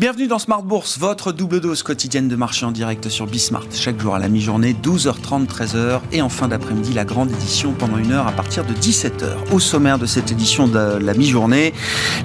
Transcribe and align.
Bienvenue 0.00 0.28
dans 0.28 0.38
Smart 0.38 0.62
Bourse, 0.62 0.98
votre 0.98 1.30
double 1.30 1.60
dose 1.60 1.82
quotidienne 1.82 2.26
de 2.26 2.34
marché 2.34 2.64
en 2.64 2.72
direct 2.72 3.10
sur 3.10 3.26
Bismart. 3.26 3.66
Chaque 3.74 4.00
jour 4.00 4.14
à 4.14 4.18
la 4.18 4.30
mi-journée, 4.30 4.74
12h30, 4.82 5.46
13h 5.46 6.00
et 6.10 6.22
en 6.22 6.30
fin 6.30 6.48
d'après-midi, 6.48 6.94
la 6.94 7.04
grande 7.04 7.30
édition 7.30 7.74
pendant 7.74 7.98
une 7.98 8.12
heure 8.12 8.26
à 8.26 8.32
partir 8.32 8.64
de 8.64 8.72
17h. 8.72 9.52
Au 9.52 9.60
sommaire 9.60 9.98
de 9.98 10.06
cette 10.06 10.32
édition 10.32 10.68
de 10.68 10.96
la 10.96 11.12
mi-journée, 11.12 11.74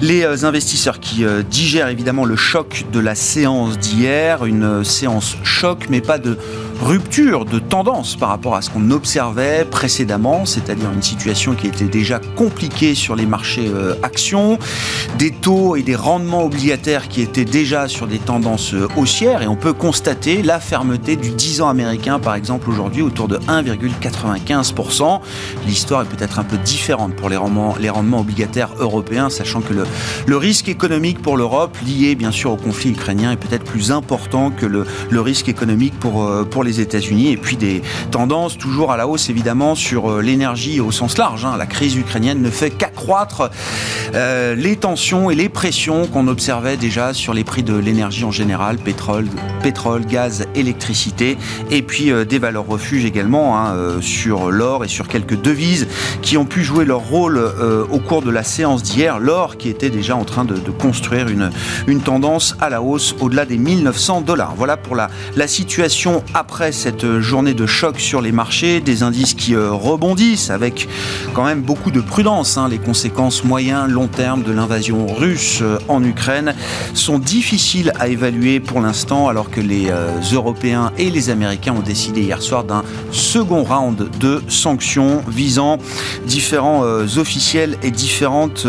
les 0.00 0.22
euh, 0.22 0.46
investisseurs 0.46 1.00
qui 1.00 1.26
euh, 1.26 1.42
digèrent 1.42 1.88
évidemment 1.88 2.24
le 2.24 2.34
choc 2.34 2.86
de 2.94 2.98
la 2.98 3.14
séance 3.14 3.76
d'hier, 3.76 4.46
une 4.46 4.64
euh, 4.64 4.82
séance 4.82 5.36
choc 5.44 5.88
mais 5.90 6.00
pas 6.00 6.16
de 6.16 6.38
rupture 6.80 7.44
de 7.44 7.58
tendance 7.58 8.16
par 8.16 8.28
rapport 8.28 8.54
à 8.54 8.62
ce 8.62 8.70
qu'on 8.70 8.90
observait 8.90 9.66
précédemment, 9.70 10.44
c'est-à-dire 10.44 10.90
une 10.92 11.02
situation 11.02 11.54
qui 11.54 11.66
était 11.66 11.86
déjà 11.86 12.20
compliquée 12.36 12.94
sur 12.94 13.16
les 13.16 13.26
marchés 13.26 13.68
euh, 13.68 13.94
actions, 14.02 14.58
des 15.18 15.30
taux 15.30 15.76
et 15.76 15.82
des 15.82 15.96
rendements 15.96 16.44
obligataires 16.44 17.08
qui 17.08 17.22
étaient 17.22 17.44
déjà 17.44 17.88
sur 17.88 18.06
des 18.06 18.18
tendances 18.18 18.74
euh, 18.74 18.88
haussières 18.96 19.42
et 19.42 19.48
on 19.48 19.56
peut 19.56 19.72
constater 19.72 20.42
la 20.42 20.60
fermeté 20.60 21.16
du 21.16 21.30
10 21.30 21.62
ans 21.62 21.68
américain 21.68 22.18
par 22.18 22.34
exemple 22.34 22.70
aujourd'hui 22.70 23.02
autour 23.02 23.28
de 23.28 23.38
1,95%. 23.38 25.20
L'histoire 25.66 26.02
est 26.02 26.16
peut-être 26.16 26.38
un 26.38 26.44
peu 26.44 26.58
différente 26.58 27.14
pour 27.14 27.28
les 27.28 27.36
rendements, 27.36 27.74
les 27.80 27.90
rendements 27.90 28.20
obligataires 28.20 28.70
européens, 28.78 29.30
sachant 29.30 29.60
que 29.60 29.72
le, 29.72 29.84
le 30.26 30.36
risque 30.36 30.68
économique 30.68 31.22
pour 31.22 31.36
l'Europe, 31.36 31.76
lié 31.86 32.14
bien 32.14 32.30
sûr 32.30 32.52
au 32.52 32.56
conflit 32.56 32.90
ukrainien, 32.90 33.32
est 33.32 33.36
peut-être 33.36 33.64
plus 33.64 33.92
important 33.92 34.50
que 34.50 34.66
le, 34.66 34.86
le 35.10 35.20
risque 35.20 35.48
économique 35.48 35.98
pour, 35.98 36.24
euh, 36.24 36.44
pour 36.44 36.64
les 36.66 36.80
États-Unis 36.80 37.32
et 37.32 37.36
puis 37.36 37.56
des 37.56 37.80
tendances 38.10 38.58
toujours 38.58 38.92
à 38.92 38.96
la 38.96 39.08
hausse 39.08 39.30
évidemment 39.30 39.74
sur 39.74 40.10
euh, 40.10 40.20
l'énergie 40.20 40.80
au 40.80 40.92
sens 40.92 41.16
large. 41.16 41.44
Hein. 41.44 41.56
La 41.56 41.66
crise 41.66 41.96
ukrainienne 41.96 42.42
ne 42.42 42.50
fait 42.50 42.70
qu'accroître 42.96 43.50
euh, 44.14 44.54
les 44.54 44.76
tensions 44.76 45.30
et 45.30 45.34
les 45.34 45.48
pressions 45.48 46.06
qu'on 46.06 46.28
observait 46.28 46.76
déjà 46.76 47.12
sur 47.12 47.34
les 47.34 47.44
prix 47.44 47.62
de 47.62 47.74
l'énergie 47.74 48.24
en 48.24 48.30
général, 48.30 48.78
pétrole, 48.78 49.26
pétrole, 49.62 50.06
gaz, 50.06 50.46
électricité 50.54 51.36
et 51.70 51.82
puis 51.82 52.10
euh, 52.10 52.24
des 52.24 52.38
valeurs 52.38 52.66
refuges 52.66 53.04
également 53.04 53.58
hein, 53.58 53.74
euh, 53.74 54.00
sur 54.00 54.50
l'or 54.50 54.84
et 54.84 54.88
sur 54.88 55.08
quelques 55.08 55.40
devises 55.40 55.88
qui 56.22 56.36
ont 56.36 56.44
pu 56.44 56.62
jouer 56.62 56.84
leur 56.84 57.00
rôle 57.00 57.36
au 57.90 57.98
cours 57.98 58.22
de 58.22 58.30
la 58.30 58.42
séance 58.42 58.82
d'hier. 58.82 59.18
L'or 59.18 59.56
qui 59.56 59.68
était 59.68 59.90
déjà 59.90 60.16
en 60.16 60.24
train 60.24 60.44
de, 60.44 60.56
construire 60.70 61.28
une, 61.28 61.50
une 61.86 62.00
tendance 62.00 62.56
à 62.60 62.70
la 62.70 62.82
hausse 62.82 63.14
au-delà 63.20 63.44
des 63.44 63.58
1900 63.58 64.22
dollars. 64.22 64.54
Voilà 64.56 64.76
pour 64.76 64.96
la, 64.96 65.08
la 65.36 65.46
situation 65.46 66.22
après 66.34 66.72
cette 66.72 67.20
journée 67.20 67.54
de 67.54 67.66
choc 67.66 68.00
sur 68.00 68.20
les 68.20 68.32
marchés, 68.32 68.80
des 68.80 69.02
indices 69.02 69.34
qui 69.34 69.56
rebondissent 69.56 70.50
avec 70.50 70.88
quand 71.34 71.44
même 71.44 71.62
beaucoup 71.62 71.90
de 71.90 72.00
prudence. 72.00 72.56
Hein. 72.56 72.68
Les 72.68 72.78
conséquences 72.86 73.44
moyen, 73.44 73.88
long 73.88 74.06
terme 74.06 74.44
de 74.44 74.52
l'invasion 74.52 75.06
russe 75.06 75.58
euh, 75.60 75.78
en 75.88 76.02
Ukraine 76.04 76.54
sont 76.94 77.18
difficiles 77.18 77.92
à 77.98 78.06
évaluer 78.08 78.60
pour 78.60 78.80
l'instant 78.80 79.28
alors 79.28 79.50
que 79.50 79.60
les 79.60 79.88
euh, 79.90 80.08
Européens 80.32 80.92
et 80.96 81.10
les 81.10 81.28
Américains 81.30 81.74
ont 81.74 81.82
décidé 81.82 82.22
hier 82.22 82.40
soir 82.40 82.62
d'un 82.62 82.84
second 83.10 83.64
round 83.64 84.08
de 84.20 84.40
sanctions 84.48 85.22
visant 85.28 85.78
différents 86.26 86.82
officiels 87.16 87.76
et 87.82 87.90
différentes 87.90 88.66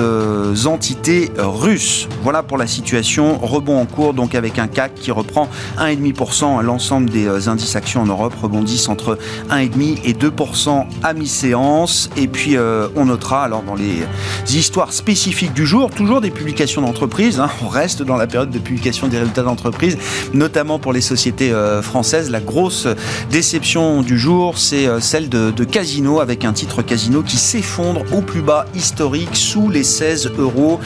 entités 0.65 1.31
russes. 1.37 2.07
Voilà 2.23 2.43
pour 2.43 2.57
la 2.57 2.67
situation. 2.67 3.37
Rebond 3.37 3.79
en 3.79 3.85
cours 3.85 4.13
donc 4.13 4.35
avec 4.35 4.59
un 4.59 4.67
CAC 4.67 4.95
qui 4.95 5.11
reprend 5.11 5.47
1,5% 5.79 6.59
à 6.59 6.63
l'ensemble 6.63 7.09
des 7.09 7.47
indices 7.47 7.75
actions 7.75 8.01
en 8.01 8.05
Europe 8.05 8.33
rebondissent 8.41 8.89
entre 8.89 9.17
1,5 9.49 10.01
et 10.03 10.13
2% 10.13 10.85
à 11.03 11.13
mi-séance. 11.13 12.09
Et 12.17 12.27
puis 12.27 12.57
euh, 12.57 12.87
on 12.95 13.05
notera 13.05 13.43
alors 13.43 13.63
dans 13.63 13.75
les 13.75 14.03
histoires 14.49 14.93
spécifiques 14.93 15.53
du 15.53 15.65
jour, 15.65 15.89
toujours 15.89 16.21
des 16.21 16.31
publications 16.31 16.81
d'entreprises. 16.81 17.39
Hein. 17.39 17.49
on 17.63 17.67
reste 17.67 18.03
dans 18.03 18.15
la 18.15 18.27
période 18.27 18.51
de 18.51 18.59
publication 18.59 19.07
des 19.07 19.19
résultats 19.19 19.43
d'entreprise, 19.43 19.97
notamment 20.33 20.79
pour 20.79 20.93
les 20.93 21.01
sociétés 21.01 21.51
euh, 21.51 21.81
françaises. 21.81 22.29
La 22.29 22.39
grosse 22.39 22.87
déception 23.29 24.01
du 24.01 24.17
jour, 24.17 24.57
c'est 24.57 24.87
euh, 24.87 24.99
celle 24.99 25.29
de, 25.29 25.51
Casino, 25.63 26.19
avec 26.19 26.45
un 26.45 26.53
titre 26.53 26.81
Casino 26.81 27.21
qui 27.21 27.37
s'effondre 27.37 28.03
au 28.13 28.21
plus 28.21 28.41
bas 28.41 28.65
historique 28.75 29.35
sous 29.35 29.69
les 29.69 29.83
16 29.83 30.31
euros. 30.37 30.79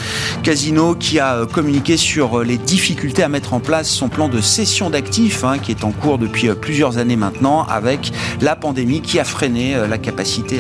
Casino 0.43 0.95
qui 0.95 1.19
a 1.19 1.45
communiqué 1.45 1.97
sur 1.97 2.43
les 2.43 2.57
difficultés 2.57 3.23
à 3.23 3.29
mettre 3.29 3.53
en 3.53 3.59
place 3.59 3.89
son 3.89 4.09
plan 4.09 4.27
de 4.27 4.41
cession 4.41 4.89
d'actifs, 4.89 5.43
hein, 5.43 5.59
qui 5.59 5.71
est 5.71 5.83
en 5.83 5.91
cours 5.91 6.17
depuis 6.17 6.49
plusieurs 6.59 6.97
années 6.97 7.15
maintenant 7.15 7.63
avec 7.69 8.11
la 8.41 8.55
pandémie 8.55 9.01
qui 9.01 9.19
a 9.19 9.23
freiné 9.23 9.75
euh, 9.75 9.87
la 9.87 9.97
capacité 9.97 10.59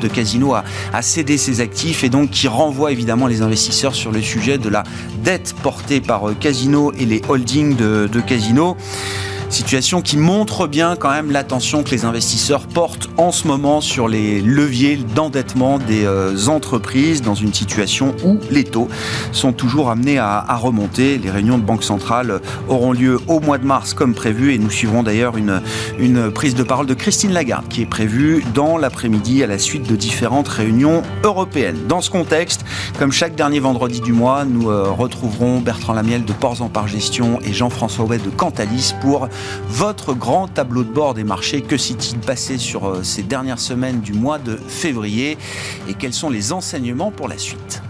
de 0.00 0.08
Casino 0.08 0.54
à, 0.54 1.02
céder 1.02 1.36
ses 1.38 1.60
actifs 1.60 1.93
et 2.02 2.08
donc 2.08 2.30
qui 2.30 2.48
renvoie 2.48 2.90
évidemment 2.90 3.26
les 3.26 3.42
investisseurs 3.42 3.94
sur 3.94 4.10
le 4.10 4.20
sujet 4.20 4.58
de 4.58 4.68
la 4.68 4.82
dette 5.22 5.54
portée 5.62 6.00
par 6.00 6.28
euh, 6.28 6.34
Casino 6.34 6.92
et 6.98 7.04
les 7.04 7.22
holdings 7.28 7.76
de, 7.76 8.08
de 8.10 8.20
Casino. 8.20 8.76
Situation 9.50 10.02
qui 10.02 10.16
montre 10.16 10.66
bien 10.66 10.96
quand 10.96 11.10
même 11.10 11.30
l'attention 11.30 11.82
que 11.82 11.90
les 11.90 12.04
investisseurs 12.04 12.66
portent 12.66 13.08
en 13.16 13.30
ce 13.30 13.46
moment 13.46 13.80
sur 13.80 14.08
les 14.08 14.40
leviers 14.40 14.96
d'endettement 15.14 15.78
des 15.78 16.04
euh, 16.04 16.48
entreprises 16.48 17.22
dans 17.22 17.34
une 17.34 17.54
situation 17.54 18.14
où 18.24 18.38
les 18.50 18.64
taux 18.64 18.88
sont 19.32 19.52
toujours 19.52 19.90
amenés 19.90 20.18
à, 20.18 20.44
remonter. 20.56 21.18
Les 21.18 21.30
réunions 21.30 21.58
de 21.58 21.62
banque 21.62 21.84
centrale 21.84 22.40
auront 22.68 22.92
lieu 22.92 23.20
au 23.28 23.40
mois 23.40 23.58
de 23.58 23.66
mars 23.66 23.92
comme 23.92 24.14
prévu 24.14 24.54
et 24.54 24.58
nous 24.58 24.70
suivrons 24.70 25.02
d'ailleurs 25.02 25.36
une, 25.36 25.60
une 25.98 26.30
prise 26.30 26.54
de 26.54 26.62
parole 26.62 26.86
de 26.86 26.94
Christine 26.94 27.32
Lagarde 27.32 27.68
qui 27.68 27.82
est 27.82 27.86
prévue 27.86 28.44
dans 28.54 28.78
l'après-midi 28.78 29.42
à 29.42 29.46
la 29.46 29.58
suite 29.58 29.88
de 29.88 29.96
différentes 29.96 30.48
réunions 30.48 31.02
européennes. 31.22 31.78
Dans 31.88 32.00
ce 32.00 32.10
contexte, 32.10 32.64
comme 32.98 33.12
chaque 33.12 33.34
dernier 33.34 33.60
vendredi 33.60 34.00
du 34.00 34.12
mois, 34.12 34.44
nous 34.44 34.70
euh, 34.70 34.90
retrouverons 34.90 35.60
Bertrand 35.60 35.92
Lamiel 35.92 36.24
de 36.24 36.32
Ports 36.32 36.62
en 36.62 36.68
Par 36.68 36.88
Gestion 36.88 37.40
et 37.44 37.52
Jean-François 37.52 38.04
Ouet 38.04 38.18
de 38.18 38.30
Cantalis 38.30 38.94
pour 39.00 39.28
votre 39.68 40.14
grand 40.14 40.48
tableau 40.48 40.84
de 40.84 40.92
bord 40.92 41.14
des 41.14 41.24
marchés. 41.24 41.62
Que 41.62 41.76
s'est-il 41.76 42.18
passé 42.18 42.58
sur 42.58 42.86
euh, 42.86 43.02
ces 43.02 43.22
dernières 43.22 43.58
semaines 43.58 44.00
du 44.00 44.12
mois 44.12 44.38
de 44.38 44.56
février 44.56 45.38
et 45.88 45.94
quels 45.94 46.14
sont 46.14 46.30
les 46.30 46.52
enseignements 46.52 47.10
pour 47.10 47.28
la 47.28 47.38
suite? 47.38 47.82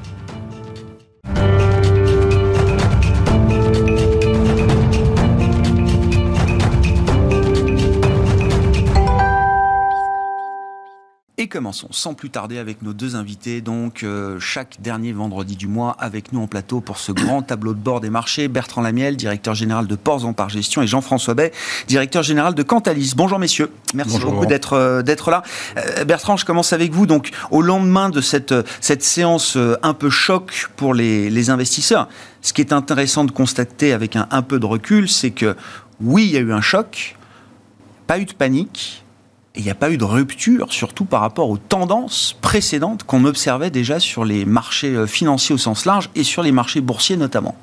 Et 11.44 11.47
commençons 11.47 11.88
sans 11.91 12.15
plus 12.15 12.31
tarder 12.31 12.56
avec 12.56 12.81
nos 12.81 12.94
deux 12.94 13.16
invités, 13.16 13.60
donc 13.60 14.03
euh, 14.03 14.41
chaque 14.41 14.81
dernier 14.81 15.12
vendredi 15.12 15.56
du 15.56 15.66
mois 15.69 15.94
avec 16.00 16.32
nous 16.32 16.41
en 16.41 16.47
plateau 16.47 16.81
pour 16.81 16.97
ce 16.97 17.12
grand 17.12 17.43
tableau 17.43 17.75
de 17.75 17.78
bord 17.78 18.00
des 18.00 18.09
marchés. 18.09 18.49
Bertrand 18.49 18.81
Lamiel, 18.81 19.15
directeur 19.19 19.54
général 19.54 19.87
de 19.87 19.94
Ports 19.94 20.25
en 20.25 20.33
Par 20.33 20.49
Gestion 20.49 20.81
et 20.81 20.87
Jean-François 20.87 21.34
Bay, 21.34 21.53
directeur 21.87 22.22
général 22.22 22.54
de 22.54 22.62
Cantalis. 22.62 23.12
Bonjour 23.15 23.38
messieurs, 23.38 23.71
merci 23.93 24.15
Bonjour. 24.15 24.33
beaucoup 24.33 24.47
d'être 24.47 24.72
euh, 24.72 25.03
d'être 25.03 25.31
là. 25.31 25.43
Euh, 25.77 26.06
Bertrand, 26.06 26.38
je 26.38 26.47
commence 26.47 26.72
avec 26.72 26.93
vous. 26.93 27.04
Donc 27.04 27.28
au 27.50 27.60
lendemain 27.60 28.09
de 28.09 28.22
cette, 28.22 28.54
cette 28.81 29.03
séance 29.03 29.59
un 29.83 29.93
peu 29.93 30.09
choc 30.09 30.71
pour 30.77 30.94
les, 30.94 31.28
les 31.28 31.50
investisseurs, 31.50 32.09
ce 32.41 32.54
qui 32.54 32.62
est 32.62 32.72
intéressant 32.72 33.25
de 33.25 33.33
constater 33.33 33.93
avec 33.93 34.16
un, 34.16 34.28
un 34.31 34.41
peu 34.41 34.59
de 34.59 34.65
recul, 34.65 35.10
c'est 35.10 35.33
que 35.33 35.56
oui, 36.00 36.25
il 36.25 36.31
y 36.31 36.38
a 36.38 36.41
eu 36.41 36.54
un 36.54 36.62
choc, 36.62 37.16
pas 38.06 38.19
eu 38.19 38.25
de 38.25 38.33
panique, 38.33 39.03
il 39.56 39.62
n'y 39.62 39.70
a 39.70 39.75
pas 39.75 39.91
eu 39.91 39.97
de 39.97 40.04
rupture, 40.04 40.72
surtout 40.72 41.04
par 41.04 41.20
rapport 41.20 41.48
aux 41.48 41.59
tendances 41.59 42.37
précédentes 42.41 43.04
qu'on 43.04 43.25
observait 43.25 43.70
déjà 43.70 44.00
sur 44.00 44.25
les 44.25 44.44
marchés 44.44 45.06
financiers 45.06 45.54
au 45.54 45.59
sens 45.59 45.84
large 45.84 46.10
et 46.15 46.25
sur 46.25 46.42
les 46.42 46.53
marchés 46.53 46.81
boursiers 46.81 47.16
notamment. 47.16 47.54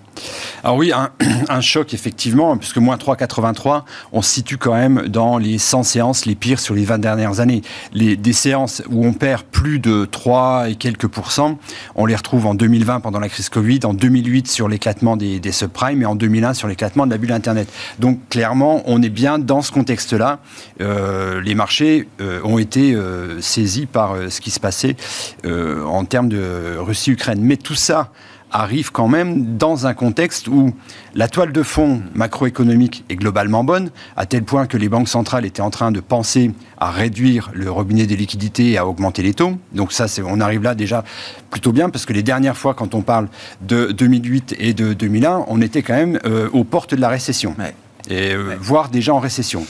Alors 0.63 0.77
oui, 0.77 0.91
un, 0.91 1.09
un, 1.49 1.61
choc 1.61 1.93
effectivement, 1.93 2.57
puisque 2.57 2.77
moins 2.77 2.95
3,83, 2.95 3.83
on 4.11 4.21
se 4.21 4.29
situe 4.29 4.57
quand 4.57 4.73
même 4.73 5.07
dans 5.07 5.37
les 5.37 5.57
100 5.57 5.83
séances 5.83 6.25
les 6.25 6.35
pires 6.35 6.59
sur 6.59 6.75
les 6.75 6.85
20 6.85 6.99
dernières 6.99 7.39
années. 7.39 7.61
Les, 7.93 8.15
des 8.15 8.33
séances 8.33 8.83
où 8.89 9.05
on 9.05 9.13
perd 9.13 9.43
plus 9.43 9.79
de 9.79 10.05
3 10.05 10.69
et 10.69 10.75
quelques 10.75 11.07
pourcents, 11.07 11.57
on 11.95 12.05
les 12.05 12.15
retrouve 12.15 12.45
en 12.45 12.53
2020 12.53 12.99
pendant 12.99 13.19
la 13.19 13.29
crise 13.29 13.49
Covid, 13.49 13.79
en 13.83 13.93
2008 13.93 14.47
sur 14.47 14.67
l'éclatement 14.67 15.17
des, 15.17 15.39
des 15.39 15.51
subprimes 15.51 16.01
et 16.01 16.05
en 16.05 16.15
2001 16.15 16.53
sur 16.53 16.67
l'éclatement 16.67 17.05
de 17.05 17.11
la 17.11 17.17
bulle 17.17 17.31
Internet. 17.31 17.71
Donc 17.99 18.19
clairement, 18.29 18.83
on 18.85 19.01
est 19.01 19.09
bien 19.09 19.39
dans 19.39 19.61
ce 19.61 19.71
contexte-là. 19.71 20.39
Euh, 20.81 21.41
les 21.41 21.55
marchés 21.55 21.80
euh, 21.81 22.39
ont 22.43 22.57
été 22.57 22.93
euh, 22.93 23.41
saisis 23.41 23.85
par 23.85 24.13
euh, 24.13 24.29
ce 24.29 24.41
qui 24.41 24.51
se 24.51 24.59
passait 24.59 24.95
en 25.43 26.05
termes 26.05 26.29
de 26.29 26.77
Russie-Ukraine. 26.77 27.39
Mais 27.41 27.57
tout 27.57 27.75
ça 27.75 28.11
arrive 28.51 28.91
quand 28.91 29.07
même 29.07 29.57
dans 29.57 29.87
un 29.87 29.93
contexte 29.93 30.47
où 30.47 30.73
la 31.15 31.27
toile 31.27 31.53
de 31.53 31.63
fond 31.63 32.01
macroéconomique 32.13 33.05
est 33.09 33.15
globalement 33.15 33.63
bonne, 33.63 33.91
à 34.17 34.25
tel 34.25 34.43
point 34.43 34.67
que 34.67 34.77
les 34.77 34.89
banques 34.89 35.07
centrales 35.07 35.45
étaient 35.45 35.61
en 35.61 35.69
train 35.69 35.91
de 35.91 36.01
penser 36.01 36.51
à 36.77 36.91
réduire 36.91 37.49
le 37.53 37.71
robinet 37.71 38.05
des 38.07 38.17
liquidités 38.17 38.71
et 38.71 38.77
à 38.77 38.85
augmenter 38.85 39.23
les 39.23 39.33
taux. 39.33 39.53
Donc 39.71 39.93
ça, 39.93 40.05
on 40.25 40.41
arrive 40.41 40.63
là 40.63 40.75
déjà 40.75 41.03
plutôt 41.49 41.71
bien, 41.71 41.89
parce 41.89 42.05
que 42.05 42.13
les 42.13 42.23
dernières 42.23 42.57
fois, 42.57 42.73
quand 42.73 42.93
on 42.93 43.01
parle 43.01 43.29
de 43.61 43.91
2008 43.91 44.55
et 44.59 44.73
de 44.73 44.93
2001, 44.93 45.45
on 45.47 45.61
était 45.61 45.81
quand 45.81 45.95
même 45.95 46.19
aux 46.51 46.63
portes 46.65 46.93
de 46.93 47.01
la 47.01 47.09
récession. 47.09 47.55
Ouais. 47.57 47.73
Et 48.09 48.35
voire 48.59 48.89
déjà 48.89 49.13
en 49.13 49.19
récession. 49.19 49.65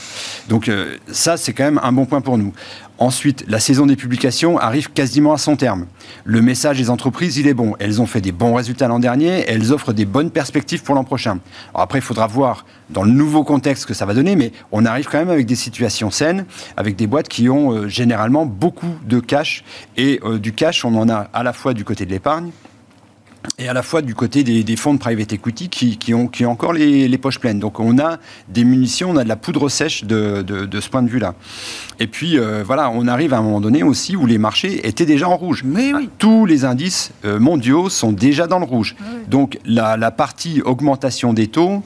Donc 0.48 0.70
ça, 1.10 1.36
c'est 1.36 1.52
quand 1.52 1.64
même 1.64 1.80
un 1.82 1.92
bon 1.92 2.06
point 2.06 2.20
pour 2.20 2.38
nous. 2.38 2.52
Ensuite, 3.02 3.44
la 3.48 3.58
saison 3.58 3.86
des 3.86 3.96
publications 3.96 4.58
arrive 4.58 4.92
quasiment 4.92 5.32
à 5.32 5.38
son 5.38 5.56
terme. 5.56 5.86
Le 6.22 6.40
message 6.40 6.78
des 6.78 6.88
entreprises, 6.88 7.36
il 7.36 7.48
est 7.48 7.54
bon. 7.54 7.74
Elles 7.80 8.00
ont 8.00 8.06
fait 8.06 8.20
des 8.20 8.30
bons 8.30 8.54
résultats 8.54 8.86
l'an 8.86 9.00
dernier, 9.00 9.44
elles 9.48 9.72
offrent 9.72 9.92
des 9.92 10.04
bonnes 10.04 10.30
perspectives 10.30 10.84
pour 10.84 10.94
l'an 10.94 11.02
prochain. 11.02 11.40
Alors 11.70 11.82
après, 11.82 11.98
il 11.98 12.02
faudra 12.02 12.28
voir 12.28 12.64
dans 12.90 13.02
le 13.02 13.10
nouveau 13.10 13.42
contexte 13.42 13.86
que 13.86 13.94
ça 13.94 14.06
va 14.06 14.14
donner, 14.14 14.36
mais 14.36 14.52
on 14.70 14.84
arrive 14.84 15.08
quand 15.10 15.18
même 15.18 15.30
avec 15.30 15.46
des 15.46 15.56
situations 15.56 16.12
saines, 16.12 16.44
avec 16.76 16.94
des 16.94 17.08
boîtes 17.08 17.28
qui 17.28 17.48
ont 17.48 17.72
euh, 17.72 17.88
généralement 17.88 18.46
beaucoup 18.46 18.94
de 19.04 19.18
cash. 19.18 19.64
Et 19.96 20.20
euh, 20.22 20.38
du 20.38 20.52
cash, 20.52 20.84
on 20.84 20.94
en 20.94 21.08
a 21.08 21.28
à 21.32 21.42
la 21.42 21.52
fois 21.52 21.74
du 21.74 21.84
côté 21.84 22.06
de 22.06 22.10
l'épargne, 22.10 22.52
et 23.58 23.68
à 23.68 23.72
la 23.72 23.82
fois 23.82 24.02
du 24.02 24.14
côté 24.14 24.44
des, 24.44 24.76
fonds 24.76 24.94
de 24.94 24.98
private 24.98 25.32
equity 25.32 25.68
qui, 25.68 26.14
ont, 26.14 26.26
qui 26.26 26.46
ont 26.46 26.50
encore 26.50 26.72
les, 26.72 27.18
poches 27.18 27.38
pleines. 27.38 27.58
Donc 27.58 27.80
on 27.80 27.98
a 27.98 28.18
des 28.48 28.64
munitions, 28.64 29.10
on 29.10 29.16
a 29.16 29.24
de 29.24 29.28
la 29.28 29.36
poudre 29.36 29.68
sèche 29.68 30.04
de, 30.04 30.68
ce 30.72 30.88
point 30.88 31.02
de 31.02 31.08
vue-là. 31.08 31.34
Et 32.00 32.06
puis 32.06 32.38
euh, 32.38 32.62
voilà, 32.64 32.90
on 32.90 33.06
arrive 33.06 33.34
à 33.34 33.38
un 33.38 33.42
moment 33.42 33.60
donné 33.60 33.82
aussi 33.82 34.16
où 34.16 34.26
les 34.26 34.38
marchés 34.38 34.86
étaient 34.86 35.06
déjà 35.06 35.28
en 35.28 35.36
rouge. 35.36 35.62
Mais 35.64 35.92
oui. 35.94 36.08
Tous 36.18 36.46
les 36.46 36.64
indices 36.64 37.12
euh, 37.24 37.38
mondiaux 37.38 37.88
sont 37.88 38.12
déjà 38.12 38.46
dans 38.46 38.58
le 38.58 38.64
rouge. 38.64 38.96
Ah 39.00 39.04
Donc 39.28 39.58
la, 39.64 39.96
la 39.96 40.10
partie 40.10 40.62
augmentation 40.62 41.32
des 41.32 41.48
taux, 41.48 41.82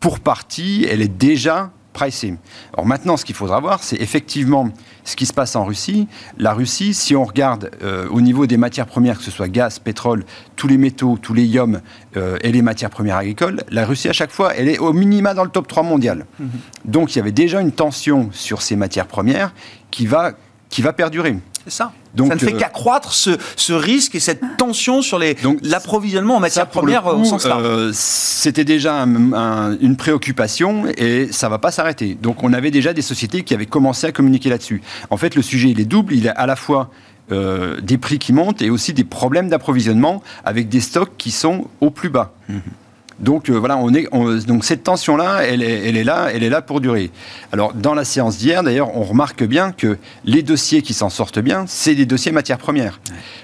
pour 0.00 0.20
partie, 0.20 0.86
elle 0.88 1.02
est 1.02 1.08
déjà 1.08 1.70
pricing. 1.94 2.36
Alors 2.74 2.84
maintenant, 2.84 3.16
ce 3.16 3.24
qu'il 3.24 3.34
faudra 3.34 3.58
voir, 3.60 3.82
c'est 3.82 3.96
effectivement 3.96 4.68
ce 5.04 5.16
qui 5.16 5.24
se 5.24 5.32
passe 5.32 5.56
en 5.56 5.64
Russie. 5.64 6.08
La 6.36 6.52
Russie, 6.52 6.92
si 6.92 7.16
on 7.16 7.24
regarde 7.24 7.70
euh, 7.82 8.06
au 8.10 8.20
niveau 8.20 8.46
des 8.46 8.58
matières 8.58 8.86
premières, 8.86 9.16
que 9.16 9.24
ce 9.24 9.30
soit 9.30 9.48
gaz, 9.48 9.78
pétrole, 9.78 10.24
tous 10.56 10.68
les 10.68 10.76
métaux, 10.76 11.18
tous 11.20 11.32
les 11.32 11.44
ions 11.44 11.80
euh, 12.16 12.36
et 12.42 12.52
les 12.52 12.60
matières 12.60 12.90
premières 12.90 13.16
agricoles, 13.16 13.62
la 13.70 13.86
Russie, 13.86 14.08
à 14.08 14.12
chaque 14.12 14.30
fois, 14.30 14.54
elle 14.54 14.68
est 14.68 14.78
au 14.78 14.92
minima 14.92 15.32
dans 15.32 15.44
le 15.44 15.50
top 15.50 15.66
3 15.66 15.82
mondial. 15.82 16.26
Mhm. 16.38 16.48
Donc 16.84 17.14
il 17.14 17.18
y 17.18 17.20
avait 17.20 17.32
déjà 17.32 17.60
une 17.60 17.72
tension 17.72 18.28
sur 18.32 18.60
ces 18.60 18.76
matières 18.76 19.06
premières 19.06 19.54
qui 19.90 20.06
va, 20.06 20.32
qui 20.74 20.82
va 20.82 20.92
perdurer. 20.92 21.36
C'est 21.62 21.72
ça. 21.72 21.92
Donc, 22.16 22.28
ça 22.28 22.34
ne 22.34 22.40
fait 22.40 22.54
euh, 22.54 22.58
qu'accroître 22.58 23.14
ce, 23.14 23.72
risque 23.72 24.16
et 24.16 24.20
cette 24.20 24.42
tension 24.58 25.02
sur 25.02 25.20
l'approvisionnement 25.62 26.36
en 26.36 26.40
matières 26.40 26.66
premières 26.66 27.06
au 27.06 27.24
sens 27.24 27.46
large. 27.46 27.62
Euh, 27.64 27.90
c'était 27.94 28.64
déjà 28.64 28.96
une 29.04 29.96
préoccupation 29.96 30.86
et 30.98 31.28
ça 31.30 31.46
ne 31.46 31.50
va 31.50 31.58
pas 31.58 31.70
s'arrêter. 31.70 32.18
Donc 32.20 32.42
on 32.42 32.52
avait 32.52 32.72
déjà 32.72 32.92
des 32.92 33.02
sociétés 33.02 33.44
qui 33.44 33.54
avaient 33.54 33.66
commencé 33.66 34.08
à 34.08 34.10
communiquer 34.10 34.50
là-dessus. 34.50 34.82
En 35.10 35.16
fait, 35.16 35.36
le 35.36 35.42
sujet, 35.42 35.70
il 35.70 35.78
est 35.78 35.84
double. 35.84 36.14
Il 36.14 36.26
est 36.26 36.30
à 36.30 36.46
la 36.46 36.56
fois 36.56 36.90
euh, 37.30 37.80
des 37.80 37.96
prix 37.96 38.18
qui 38.18 38.32
montent 38.32 38.60
et 38.60 38.68
aussi 38.68 38.92
des 38.92 39.04
problèmes 39.04 39.48
d'approvisionnement 39.48 40.24
avec 40.44 40.68
des 40.68 40.80
stocks 40.80 41.12
qui 41.16 41.30
sont 41.30 41.68
au 41.80 41.90
plus 41.90 42.10
bas. 42.10 42.34
Mhm. 42.48 42.60
Donc 43.20 43.48
euh, 43.48 43.54
voilà, 43.54 43.76
on 43.76 43.92
est, 43.94 44.08
donc 44.46 44.64
cette 44.64 44.82
tension-là, 44.82 45.40
elle 45.42 45.62
est, 45.62 45.88
elle 45.88 45.96
est, 45.96 46.04
là, 46.04 46.28
elle 46.32 46.42
est 46.42 46.48
là 46.48 46.62
pour 46.62 46.80
durer. 46.80 47.10
Alors 47.52 47.72
dans 47.72 47.94
la 47.94 48.04
séance 48.04 48.38
d'hier, 48.38 48.62
d'ailleurs, 48.62 48.96
on 48.96 49.02
remarque 49.02 49.44
bien 49.44 49.72
que 49.72 49.98
les 50.24 50.42
dossiers 50.42 50.82
qui 50.82 50.94
s'en 50.94 51.10
sortent 51.10 51.38
bien, 51.38 51.64
c'est 51.66 51.94
des 51.94 52.06
dossiers 52.06 52.32
matières 52.32 52.58
premières. 52.58 53.00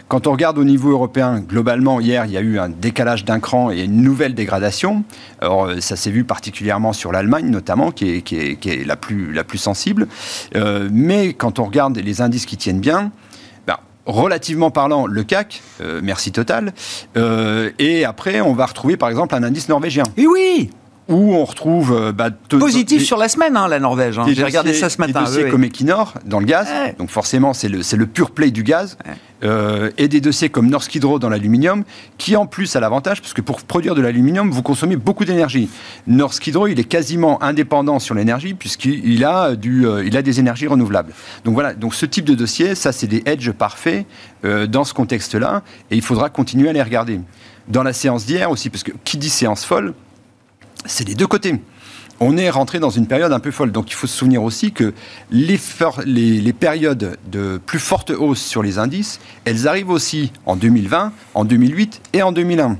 Quand 0.09 0.27
on 0.27 0.33
regarde 0.33 0.59
au 0.59 0.65
niveau 0.65 0.91
européen, 0.91 1.41
globalement, 1.41 2.01
hier, 2.01 2.27
il 2.27 2.33
y 2.33 2.37
a 2.37 2.41
eu 2.41 2.59
un 2.59 2.69
décalage 2.69 3.25
d'un 3.25 3.39
cran 3.39 3.71
et 3.71 3.83
une 3.83 4.03
nouvelle 4.03 4.35
dégradation. 4.35 5.05
Alors 5.41 5.67
euh, 5.67 5.81
ça 5.81 5.95
s'est 5.95 6.11
vu 6.11 6.25
particulièrement 6.25 6.93
sur 6.93 7.13
l'Allemagne, 7.13 7.49
notamment, 7.49 7.93
qui 7.93 8.17
est, 8.17 8.23
qui 8.23 8.37
est, 8.37 8.57
qui 8.57 8.71
est, 8.71 8.85
la, 8.85 8.97
plus, 8.97 9.33
la 9.33 9.45
plus 9.45 9.59
sensible. 9.59 10.09
Euh, 10.57 10.89
mais 10.93 11.33
quand 11.33 11.59
on 11.59 11.65
regarde 11.65 11.97
les 11.97 12.21
indices 12.21 12.47
qui 12.47 12.57
tiennent 12.57 12.81
bien, 12.81 13.13
relativement 14.07 14.71
parlant, 14.71 15.07
le 15.07 15.23
CAC, 15.23 15.63
euh, 15.81 16.01
merci 16.03 16.33
Total. 16.33 16.73
Euh, 17.17 17.71
et 17.79 18.05
après, 18.05 18.41
on 18.41 18.55
va 18.55 18.67
retrouver 18.67 18.97
par 18.97 19.09
exemple 19.09 19.35
un 19.35 19.43
indice 19.43 19.69
norvégien. 19.69 20.05
Et 20.17 20.27
oui 20.27 20.71
où 21.09 21.35
on 21.35 21.45
retrouve... 21.45 21.93
Euh, 21.93 22.13
bah, 22.13 22.31
Positif 22.31 23.05
sur 23.05 23.17
la 23.17 23.29
semaine, 23.29 23.57
hein, 23.57 23.69
la 23.69 23.81
Norvège. 23.81 24.19
Hein. 24.19 24.27
J'ai 24.29 24.45
regardé 24.45 24.75
ça 24.75 24.89
ce 24.89 24.99
matin. 24.99 25.23
Des 25.23 25.27
dossiers 25.27 25.49
comme 25.49 25.65
Equinor, 25.65 26.15
dans 26.25 26.41
le 26.41 26.47
gaz. 26.47 26.69
Donc 26.99 27.11
forcément, 27.11 27.53
c'est 27.55 27.69
le, 27.69 27.81
le 27.97 28.07
pur 28.07 28.31
play 28.31 28.51
du 28.51 28.63
gaz. 28.63 28.97
Euh, 29.43 29.91
et 29.97 30.07
des 30.07 30.21
dossiers 30.21 30.51
comme 30.51 30.69
Norsk 30.69 30.95
Hydro 30.95 31.19
dans 31.19 31.31
l'aluminium, 31.31 31.85
qui 32.19 32.37
en 32.37 32.45
plus 32.45 32.77
a 32.77 32.81
l'avantage, 32.81 33.23
parce 33.23 33.33
que 33.33 33.41
pour 33.41 33.63
produire 33.63 33.95
de 33.95 34.03
l'aluminium, 34.03 34.51
vous 34.51 34.63
consommez 34.63 34.97
beaucoup 34.97 35.25
d'énergie. 35.25 35.71
Norsk 36.07 36.47
Hydro, 36.47 36.67
il 36.67 36.79
est 36.79 36.85
quasiment 36.85 37.43
indépendant 37.43 37.99
sur 38.01 38.15
l'énergie, 38.15 38.53
puisqu'il 38.53 39.25
a, 39.25 39.57
du, 39.57 39.87
euh, 39.87 40.05
il 40.05 40.19
a 40.19 40.23
des 40.23 40.41
énergies 40.41 40.67
renouvelables. 40.67 41.15
Donc 41.47 41.55
voilà, 41.55 41.73
donc 41.73 41.95
ce 41.95 42.05
type 42.05 42.27
de 42.27 42.35
dossier, 42.35 42.75
ça 42.75 42.93
c'est 42.93 43.07
des 43.07 43.23
hedges 43.25 43.53
parfaits 43.53 44.07
dans 44.69 44.85
ce 44.85 44.95
contexte-là, 44.95 45.63
et 45.91 45.97
il 45.97 46.03
faudra 46.03 46.29
continuer 46.29 46.69
à 46.69 46.73
les 46.73 46.83
regarder. 46.83 47.21
Dans 47.69 47.83
la 47.83 47.93
séance 47.93 48.27
d'hier 48.27 48.51
aussi, 48.51 48.69
parce 48.69 48.83
que 48.83 48.93
qui 49.05 49.17
dit 49.17 49.31
séance 49.31 49.65
folle, 49.65 49.95
c'est 50.87 51.07
les 51.07 51.15
deux 51.15 51.27
côtés. 51.27 51.61
On 52.23 52.37
est 52.37 52.51
rentré 52.51 52.81
dans 52.81 52.91
une 52.91 53.07
période 53.07 53.33
un 53.33 53.41
peu 53.41 53.51
folle. 53.51 53.73
Donc 53.73 53.91
il 53.91 53.95
faut 53.95 54.07
se 54.07 54.17
souvenir 54.17 54.43
aussi 54.43 54.73
que 54.73 54.93
les, 55.31 55.59
les, 56.05 56.53
périodes 56.53 57.19
de 57.31 57.59
plus 57.65 57.79
forte 57.79 58.11
hausse 58.11 58.43
sur 58.43 58.63
les 58.63 58.79
indices, 58.79 59.21
elles 59.47 59.67
arrivent 59.67 59.91
aussi 59.91 60.31
en 60.45 60.57
2020, 60.57 61.13
en 61.35 61.45
2008 61.45 62.03
et 62.13 62.23
en 62.23 62.33
2001. 62.33 62.79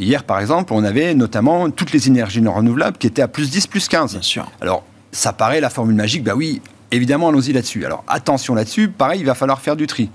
Hier, 0.00 0.24
par 0.24 0.40
exemple, 0.40 0.72
on 0.74 0.84
avait 0.84 1.14
notamment 1.14 1.70
toutes 1.70 1.92
les 1.92 2.08
énergies 2.08 2.42
non 2.42 2.52
renouvelables 2.52 2.98
qui 2.98 3.06
étaient 3.06 3.22
à 3.22 3.28
plus 3.28 3.50
10, 3.50 3.68
plus 3.68 3.88
15. 3.88 4.12
Bien 4.12 4.22
sûr. 4.22 4.50
Alors, 4.60 4.84
ça 5.12 5.32
paraît 5.32 5.60
la 5.60 5.70
formule 5.70 5.94
magique, 5.94 6.24
bah 6.24 6.34
oui, 6.34 6.60
évidemment, 6.90 7.28
allons-y 7.28 7.52
là-dessus. 7.52 7.86
Alors, 7.86 8.04
attention 8.08 8.54
là-dessus, 8.54 8.88
pareil, 8.88 9.20
il 9.20 9.26
va 9.26 9.34
falloir 9.34 9.60
faire 9.60 9.76
du 9.76 9.86
tri. 9.86 10.10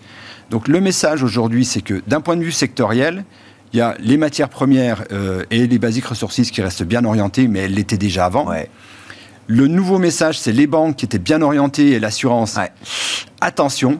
Donc, 0.50 0.68
le 0.68 0.81
message 0.81 1.24
aujourd'hui, 1.24 1.64
c'est 1.64 1.81
que 1.81 2.02
d'un 2.08 2.22
point 2.22 2.36
de 2.36 2.44
vue 2.44 2.52
sectoriel, 2.52 3.24
il 3.74 3.80
y 3.80 3.81
a 3.81 3.95
les 4.00 4.18
matières 4.18 4.50
premières 4.50 5.04
euh, 5.12 5.44
et 5.51 5.68
les 5.68 5.80
basiques 5.80 6.06
ressources 6.06 6.42
qui 6.42 6.62
restent 6.62 6.83
bien 6.83 7.06
orientées, 7.06 7.48
mais 7.48 7.60
elles 7.60 7.74
l'étaient 7.74 7.98
déjà 7.98 8.25
avant. 8.25 8.50
Le 9.48 9.68
nouveau 9.68 9.98
message, 9.98 10.39
c'est 10.39 10.51
les 10.51 10.68
banques 10.68 10.98
qui 10.98 11.06
étaient 11.06 11.18
bien 11.18 11.42
orientées 11.42 11.92
et 11.92 12.00
l'assurance. 12.00 12.57
Attention, 13.42 14.00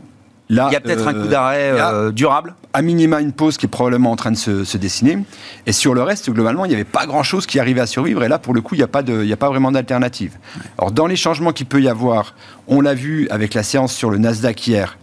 Là, 0.52 0.68
il 0.72 0.74
y 0.74 0.76
a 0.76 0.80
peut-être 0.80 1.08
un 1.08 1.14
coup 1.14 1.28
d'arrêt 1.28 1.72
euh, 1.74 2.12
durable 2.12 2.56
À 2.74 2.82
minima, 2.82 3.22
une 3.22 3.34
pause 3.34 3.58
qui 3.58 3.68
est 3.68 3.70
probablement 3.70 4.12
en 4.12 4.16
train 4.16 4.32
de 4.32 4.36
se, 4.36 4.78
dessiner. 4.78 5.20
Et 5.68 5.72
sur 5.72 5.94
le 5.94 6.02
reste, 6.02 6.32
globalement, 6.32 6.66
il 6.66 6.70
n'y 6.70 6.74
avait 6.74 6.84
pas 6.84 7.06
grand-chose 7.06 7.46
qui 7.46 7.60
arrivait 7.60 7.82
à 7.82 7.86
survivre. 7.86 8.24
Et 8.24 8.28
là, 8.28 8.40
pour 8.40 8.56
le 8.56 8.62
coup, 8.62 8.74
il 8.74 8.80
n'y 8.80 8.84
a, 8.84 8.88
pas 8.88 9.02
a 9.02 9.36
pas 9.36 9.50
vraiment 9.50 9.72
d'alternative. 9.72 10.38
Alors, 10.80 10.92
dans 10.92 11.06
les 11.06 11.16
changements 11.16 11.52
qu'il 11.52 11.68
peut 11.68 11.82
y 11.82 11.88
avoir, 11.88 12.34
on 12.68 12.82
l'a 12.82 12.96
vu 12.96 13.28
avec 13.30 13.54
la 13.54 13.62
séance 13.62 13.94
sur 13.94 14.10
le 14.10 14.18
Nasdaq 14.18 14.68
hier. 14.68 14.98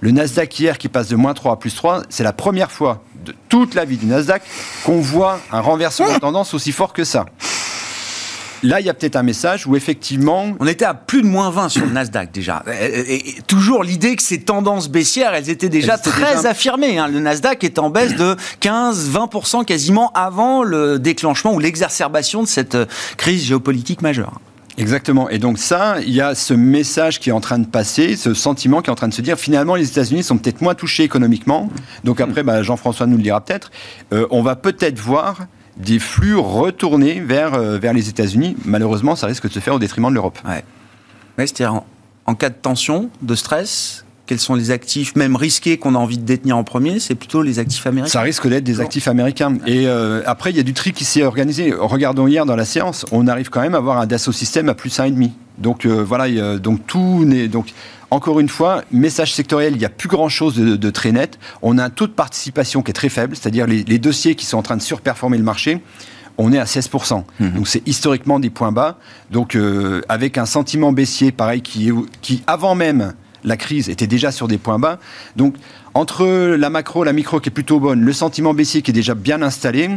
Le 0.00 0.10
Nasdaq 0.12 0.58
hier 0.58 0.78
qui 0.78 0.88
passe 0.88 1.08
de 1.08 1.16
moins 1.16 1.34
3 1.34 1.52
à 1.52 1.56
plus 1.56 1.74
3, 1.74 2.02
c'est 2.08 2.24
la 2.24 2.32
première 2.32 2.70
fois 2.70 3.02
de 3.24 3.34
toute 3.50 3.74
la 3.74 3.84
vie 3.84 3.98
du 3.98 4.06
Nasdaq 4.06 4.42
qu'on 4.84 5.00
voit 5.00 5.40
un 5.52 5.60
renversement 5.60 6.14
de 6.14 6.18
tendance 6.18 6.54
aussi 6.54 6.72
fort 6.72 6.94
que 6.94 7.04
ça. 7.04 7.26
Là, 8.62 8.80
il 8.80 8.86
y 8.86 8.90
a 8.90 8.94
peut-être 8.94 9.16
un 9.16 9.22
message 9.22 9.66
où 9.66 9.74
effectivement... 9.74 10.52
On 10.58 10.66
était 10.66 10.84
à 10.84 10.92
plus 10.92 11.22
de 11.22 11.26
moins 11.26 11.50
20 11.50 11.68
sur 11.70 11.86
le 11.86 11.92
Nasdaq 11.92 12.30
déjà. 12.30 12.62
Et, 12.80 13.36
toujours 13.46 13.82
l'idée 13.82 14.16
que 14.16 14.22
ces 14.22 14.40
tendances 14.40 14.88
baissières, 14.88 15.34
elles 15.34 15.48
étaient 15.48 15.70
déjà 15.70 15.96
très 15.96 16.44
affirmées. 16.46 16.98
Hein. 16.98 17.08
Le 17.08 17.20
Nasdaq 17.20 17.64
est 17.64 17.78
en 17.78 17.88
baisse 17.88 18.16
de 18.16 18.36
15-20% 18.60 19.64
quasiment 19.64 20.12
avant 20.12 20.62
le 20.62 20.98
déclenchement 20.98 21.54
ou 21.54 21.58
l'exacerbation 21.58 22.42
de 22.42 22.48
cette 22.48 22.74
euh, 22.74 22.86
crise 23.16 23.44
géopolitique 23.44 24.02
majeure. 24.02 24.40
Exactement. 24.78 25.28
Et 25.28 25.38
donc 25.38 25.58
ça, 25.58 26.00
il 26.00 26.12
y 26.12 26.20
a 26.20 26.34
ce 26.34 26.54
message 26.54 27.20
qui 27.20 27.30
est 27.30 27.32
en 27.32 27.40
train 27.40 27.58
de 27.58 27.66
passer, 27.66 28.16
ce 28.16 28.34
sentiment 28.34 28.82
qui 28.82 28.88
est 28.88 28.92
en 28.92 28.96
train 28.96 29.08
de 29.08 29.14
se 29.14 29.22
dire, 29.22 29.38
finalement, 29.38 29.74
les 29.74 29.88
États-Unis 29.88 30.22
sont 30.22 30.38
peut-être 30.38 30.60
moins 30.60 30.74
touchés 30.74 31.02
économiquement. 31.02 31.68
Donc 32.04 32.20
après, 32.20 32.42
bah, 32.42 32.62
Jean-François 32.62 33.06
nous 33.06 33.16
le 33.16 33.22
dira 33.22 33.40
peut-être. 33.40 33.70
Euh, 34.12 34.26
on 34.30 34.42
va 34.42 34.56
peut-être 34.56 34.98
voir 34.98 35.46
des 35.76 35.98
flux 35.98 36.36
retournés 36.36 37.20
vers, 37.20 37.54
euh, 37.54 37.78
vers 37.78 37.92
les 37.92 38.08
États-Unis. 38.08 38.56
Malheureusement, 38.64 39.16
ça 39.16 39.26
risque 39.26 39.48
de 39.48 39.52
se 39.52 39.60
faire 39.60 39.74
au 39.74 39.78
détriment 39.78 40.10
de 40.10 40.14
l'Europe. 40.14 40.38
Ouais. 40.46 40.62
c'est-à-dire 41.38 41.82
en, 42.26 42.34
cas 42.34 42.50
de 42.50 42.54
tension, 42.54 43.10
de 43.22 43.34
stress, 43.34 44.04
quels 44.30 44.38
sont 44.38 44.54
les 44.54 44.70
actifs, 44.70 45.16
même 45.16 45.34
risqués, 45.34 45.76
qu'on 45.76 45.96
a 45.96 45.98
envie 45.98 46.16
de 46.16 46.22
détenir 46.22 46.56
en 46.56 46.62
premier 46.62 47.00
C'est 47.00 47.16
plutôt 47.16 47.42
les 47.42 47.58
actifs 47.58 47.84
américains 47.84 48.12
Ça 48.12 48.20
risque 48.20 48.46
d'être 48.46 48.62
des 48.62 48.80
actifs 48.80 49.08
américains. 49.08 49.56
Et 49.66 49.88
euh, 49.88 50.22
après, 50.24 50.50
il 50.50 50.56
y 50.56 50.60
a 50.60 50.62
du 50.62 50.72
tri 50.72 50.92
qui 50.92 51.04
s'est 51.04 51.24
organisé. 51.24 51.74
Regardons 51.76 52.28
hier 52.28 52.46
dans 52.46 52.54
la 52.54 52.64
séance, 52.64 53.04
on 53.10 53.26
arrive 53.26 53.50
quand 53.50 53.60
même 53.60 53.74
à 53.74 53.78
avoir 53.78 53.98
un 53.98 54.06
Dassault 54.06 54.30
Système 54.30 54.68
à 54.68 54.74
plus 54.74 54.96
1,5. 55.00 55.30
Donc 55.58 55.84
euh, 55.84 56.04
voilà, 56.04 56.58
donc 56.58 56.86
tout 56.86 57.24
n'est... 57.24 57.48
Donc, 57.48 57.72
encore 58.12 58.38
une 58.38 58.48
fois, 58.48 58.84
message 58.92 59.34
sectoriel, 59.34 59.72
il 59.72 59.78
n'y 59.80 59.84
a 59.84 59.88
plus 59.88 60.08
grand-chose 60.08 60.54
de, 60.54 60.90
très 60.90 61.10
net. 61.10 61.40
On 61.60 61.76
a 61.76 61.82
un 61.82 61.90
taux 61.90 62.06
de 62.06 62.12
participation 62.12 62.82
qui 62.82 62.90
est 62.90 62.94
très 62.94 63.08
faible, 63.08 63.34
c'est-à-dire 63.34 63.66
les, 63.66 63.98
dossiers 63.98 64.36
qui 64.36 64.46
sont 64.46 64.58
en 64.58 64.62
train 64.62 64.76
de 64.76 64.82
surperformer 64.82 65.38
le 65.38 65.44
marché 65.44 65.80
on 66.38 66.54
est 66.54 66.58
à 66.58 66.64
16%. 66.64 67.24
Mmh. 67.38 67.48
Donc 67.50 67.68
c'est 67.68 67.86
historiquement 67.86 68.40
des 68.40 68.48
points 68.48 68.72
bas. 68.72 68.96
Donc 69.30 69.56
euh, 69.56 70.00
avec 70.08 70.38
un 70.38 70.46
sentiment 70.46 70.90
baissier, 70.90 71.32
pareil, 71.32 71.60
qui, 71.60 71.90
qui 72.22 72.42
avant 72.46 72.74
même 72.74 73.12
la 73.44 73.56
crise 73.56 73.88
était 73.88 74.06
déjà 74.06 74.32
sur 74.32 74.48
des 74.48 74.58
points 74.58 74.78
bas. 74.78 74.98
Donc, 75.36 75.54
entre 75.94 76.26
la 76.56 76.70
macro, 76.70 77.04
la 77.04 77.12
micro 77.12 77.40
qui 77.40 77.48
est 77.48 77.52
plutôt 77.52 77.80
bonne, 77.80 78.00
le 78.00 78.12
sentiment 78.12 78.54
baissier 78.54 78.82
qui 78.82 78.90
est 78.90 78.94
déjà 78.94 79.14
bien 79.14 79.42
installé, 79.42 79.90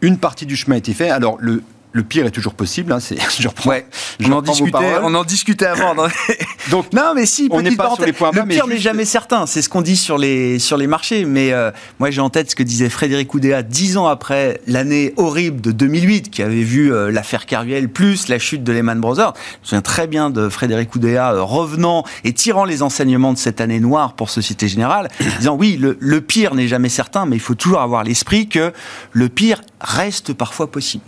une 0.00 0.18
partie 0.18 0.46
du 0.46 0.56
chemin 0.56 0.76
a 0.76 0.78
été 0.78 0.94
fait. 0.94 1.10
Alors, 1.10 1.36
le, 1.40 1.62
le 1.98 2.04
pire 2.04 2.26
est 2.26 2.30
toujours 2.30 2.54
possible. 2.54 2.92
Hein, 2.92 3.00
c'est, 3.00 3.18
je 3.40 3.48
reprends, 3.48 3.70
ouais, 3.70 3.84
on, 4.24 4.32
en 4.32 4.40
discutait, 4.40 4.94
on 5.02 5.14
en 5.14 5.24
discutait 5.24 5.66
avant. 5.66 5.94
Donc, 6.70 6.92
non, 6.92 7.12
mais 7.14 7.26
si, 7.26 7.48
on 7.50 7.60
n'est 7.60 7.74
pas 7.74 7.94
sur 7.94 8.04
les 8.04 8.12
points 8.12 8.30
bas, 8.30 8.42
Le 8.42 8.48
pire 8.48 8.66
n'est 8.66 8.78
jamais 8.78 9.04
certain. 9.04 9.46
C'est 9.46 9.62
ce 9.62 9.68
qu'on 9.68 9.82
dit 9.82 9.96
sur 9.96 10.16
les, 10.16 10.58
sur 10.58 10.76
les 10.76 10.86
marchés. 10.86 11.24
Mais 11.24 11.52
euh, 11.52 11.70
moi, 11.98 12.10
j'ai 12.10 12.20
en 12.20 12.30
tête 12.30 12.50
ce 12.50 12.56
que 12.56 12.62
disait 12.62 12.88
Frédéric 12.88 13.34
Oudéa 13.34 13.62
dix 13.62 13.96
ans 13.96 14.06
après 14.06 14.60
l'année 14.66 15.12
horrible 15.16 15.60
de 15.60 15.72
2008, 15.72 16.30
qui 16.30 16.42
avait 16.42 16.62
vu 16.62 16.92
euh, 16.92 17.10
l'affaire 17.10 17.46
Caruel 17.46 17.88
plus 17.88 18.28
la 18.28 18.38
chute 18.38 18.62
de 18.62 18.72
Lehman 18.72 19.00
Brothers. 19.00 19.32
Je 19.34 19.58
me 19.58 19.64
souviens 19.64 19.82
très 19.82 20.06
bien 20.06 20.30
de 20.30 20.48
Frédéric 20.48 20.94
Oudéa 20.94 21.34
euh, 21.34 21.42
revenant 21.42 22.04
et 22.22 22.32
tirant 22.32 22.64
les 22.64 22.82
enseignements 22.82 23.32
de 23.32 23.38
cette 23.38 23.60
année 23.60 23.80
noire 23.80 24.12
pour 24.12 24.30
Société 24.30 24.68
Générale, 24.68 25.08
disant 25.38 25.56
oui, 25.56 25.76
le, 25.76 25.96
le 25.98 26.20
pire 26.20 26.54
n'est 26.54 26.68
jamais 26.68 26.88
certain, 26.88 27.26
mais 27.26 27.34
il 27.34 27.42
faut 27.42 27.56
toujours 27.56 27.80
avoir 27.80 28.04
l'esprit 28.04 28.48
que 28.48 28.72
le 29.12 29.28
pire 29.28 29.62
reste 29.80 30.32
parfois 30.32 30.70
possible. 30.70 31.02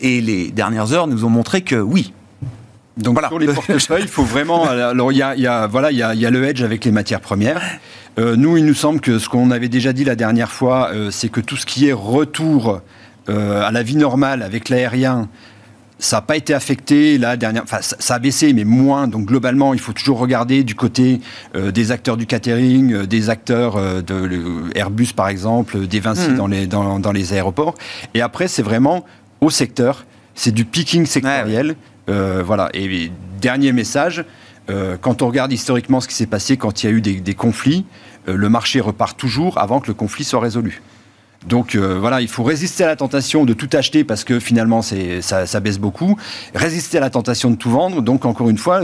Et 0.00 0.20
les 0.20 0.50
dernières 0.50 0.92
heures 0.92 1.06
nous 1.06 1.24
ont 1.24 1.30
montré 1.30 1.62
que 1.62 1.76
oui, 1.76 2.12
donc 3.00 3.14
voilà. 3.14 3.28
sur 3.28 3.38
les 3.38 3.46
portefeuilles, 3.46 4.02
il 4.02 4.08
faut 4.08 4.24
vraiment. 4.24 4.64
Alors 4.68 5.12
il 5.12 5.18
y 5.18 5.22
a, 5.22 5.66
voilà, 5.66 5.90
il 5.90 5.98
y 5.98 6.02
a, 6.02 6.30
le 6.30 6.44
hedge 6.44 6.62
avec 6.62 6.84
les 6.84 6.92
matières 6.92 7.20
premières. 7.20 7.62
Euh, 8.18 8.36
nous, 8.36 8.56
il 8.56 8.64
nous 8.64 8.74
semble 8.74 9.00
que 9.00 9.18
ce 9.18 9.28
qu'on 9.28 9.50
avait 9.50 9.68
déjà 9.68 9.92
dit 9.92 10.04
la 10.04 10.16
dernière 10.16 10.50
fois, 10.50 10.90
euh, 10.92 11.10
c'est 11.10 11.28
que 11.28 11.40
tout 11.40 11.56
ce 11.56 11.64
qui 11.64 11.86
est 11.86 11.92
retour 11.92 12.80
euh, 13.28 13.62
à 13.62 13.70
la 13.70 13.82
vie 13.82 13.96
normale 13.96 14.42
avec 14.42 14.68
l'aérien, 14.68 15.28
ça 16.00 16.16
n'a 16.16 16.22
pas 16.22 16.36
été 16.36 16.52
affecté. 16.52 17.18
La 17.18 17.36
dernière, 17.36 17.62
enfin, 17.62 17.78
ça, 17.80 18.14
a 18.14 18.18
baissé, 18.18 18.52
mais 18.52 18.64
moins. 18.64 19.06
Donc 19.06 19.26
globalement, 19.26 19.74
il 19.74 19.80
faut 19.80 19.92
toujours 19.92 20.18
regarder 20.18 20.64
du 20.64 20.74
côté 20.74 21.20
des 21.54 21.92
acteurs 21.92 22.16
du 22.16 22.26
catering, 22.26 23.06
des 23.06 23.30
acteurs 23.30 24.02
de 24.02 24.30
Airbus 24.74 25.12
par 25.14 25.28
exemple, 25.28 25.86
des 25.86 26.00
Vinci 26.00 26.30
mmh. 26.30 26.36
dans, 26.36 26.46
les, 26.46 26.66
dans, 26.66 26.98
dans, 26.98 27.12
les 27.12 27.34
aéroports. 27.34 27.74
Et 28.14 28.22
après, 28.22 28.48
c'est 28.48 28.62
vraiment 28.62 29.04
au 29.40 29.50
secteur. 29.50 30.04
C'est 30.34 30.52
du 30.52 30.64
picking 30.64 31.06
sectoriel. 31.06 31.76
Euh, 32.08 32.42
voilà. 32.44 32.70
Et 32.74 33.10
dernier 33.40 33.72
message, 33.72 34.24
euh, 34.68 34.96
quand 35.00 35.22
on 35.22 35.26
regarde 35.26 35.52
historiquement 35.52 36.00
ce 36.00 36.08
qui 36.08 36.14
s'est 36.14 36.26
passé 36.26 36.56
quand 36.56 36.82
il 36.82 36.86
y 36.86 36.92
a 36.92 36.92
eu 36.92 37.00
des, 37.00 37.34
conflits, 37.34 37.84
euh, 38.28 38.36
le 38.36 38.48
marché 38.48 38.80
repart 38.80 39.18
toujours 39.18 39.58
avant 39.58 39.80
que 39.80 39.88
le 39.88 39.94
conflit 39.94 40.24
soit 40.24 40.40
résolu. 40.40 40.82
Donc 41.48 41.74
voilà, 41.74 42.20
il 42.20 42.28
faut 42.28 42.42
résister 42.42 42.84
à 42.84 42.86
la 42.86 42.96
tentation 42.96 43.46
de 43.46 43.54
tout 43.54 43.70
acheter 43.72 44.04
parce 44.04 44.24
que 44.24 44.38
finalement 44.38 44.82
ça, 44.82 45.46
ça, 45.46 45.60
baisse 45.60 45.78
beaucoup. 45.78 46.18
Résister 46.54 46.98
à 46.98 47.00
la 47.00 47.08
tentation 47.08 47.50
de 47.50 47.56
tout 47.56 47.70
vendre. 47.70 48.02
Donc 48.02 48.26
encore 48.26 48.50
une 48.50 48.58
fois, 48.58 48.82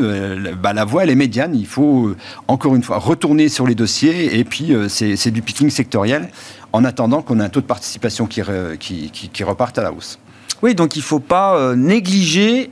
bah, 0.63 0.73
la 0.73 0.87
voie 0.87 1.03
elle 1.03 1.11
est 1.11 1.17
médiane. 1.17 1.55
Il 1.55 1.67
faut 1.67 2.15
encore 2.49 2.75
une 2.75 2.83
fois 2.83 2.97
retourner 2.97 3.51
sur 3.51 3.67
les 3.67 3.75
dossiers 3.75 4.39
et 4.39 4.45
puis 4.45 4.73
c'est 4.89 5.31
du 5.31 5.43
picking 5.43 5.69
sectoriel 5.69 6.31
en 6.73 6.83
attendant 6.87 7.21
qu'on 7.21 7.41
ait 7.41 7.45
un 7.45 7.51
taux 7.51 7.61
de 7.61 7.67
participation 7.67 8.25
qui, 8.25 8.41
qui, 8.81 9.11
qui 9.11 9.45
reparte 9.45 9.77
à 9.77 9.83
la 9.83 9.93
hausse. 9.93 10.19
Oui, 10.63 10.75
donc 10.75 10.97
il 10.97 11.01
ne 11.01 11.05
faut 11.05 11.21
pas 11.21 11.75
négliger 11.75 12.71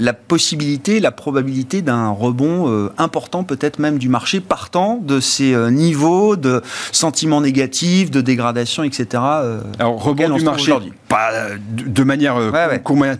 la 0.00 0.14
possibilité, 0.14 0.98
la 0.98 1.12
probabilité 1.12 1.82
d'un 1.82 2.08
rebond 2.08 2.68
euh, 2.68 2.90
important, 2.96 3.44
peut-être 3.44 3.78
même 3.78 3.98
du 3.98 4.08
marché, 4.08 4.40
partant 4.40 4.96
de 4.96 5.20
ces 5.20 5.52
euh, 5.52 5.70
niveaux 5.70 6.36
de 6.36 6.62
sentiments 6.90 7.42
négatifs, 7.42 8.10
de 8.10 8.22
dégradation, 8.22 8.82
etc. 8.82 9.06
Euh, 9.14 9.60
Alors, 9.78 10.02
rebond 10.02 10.30
du 10.30 10.42
marché, 10.42 10.72
pas 11.06 11.30
de 11.70 12.02
manière 12.02 12.38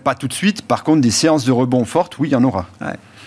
pas 0.03 0.15
tout 0.15 0.27
de 0.27 0.33
suite. 0.33 0.63
Par 0.63 0.83
contre, 0.83 1.01
des 1.01 1.11
séances 1.11 1.45
de 1.45 1.51
rebond 1.51 1.85
fortes, 1.85 2.17
oui, 2.17 2.29
il 2.29 2.31
y 2.31 2.35
en 2.35 2.43
aura. 2.43 2.65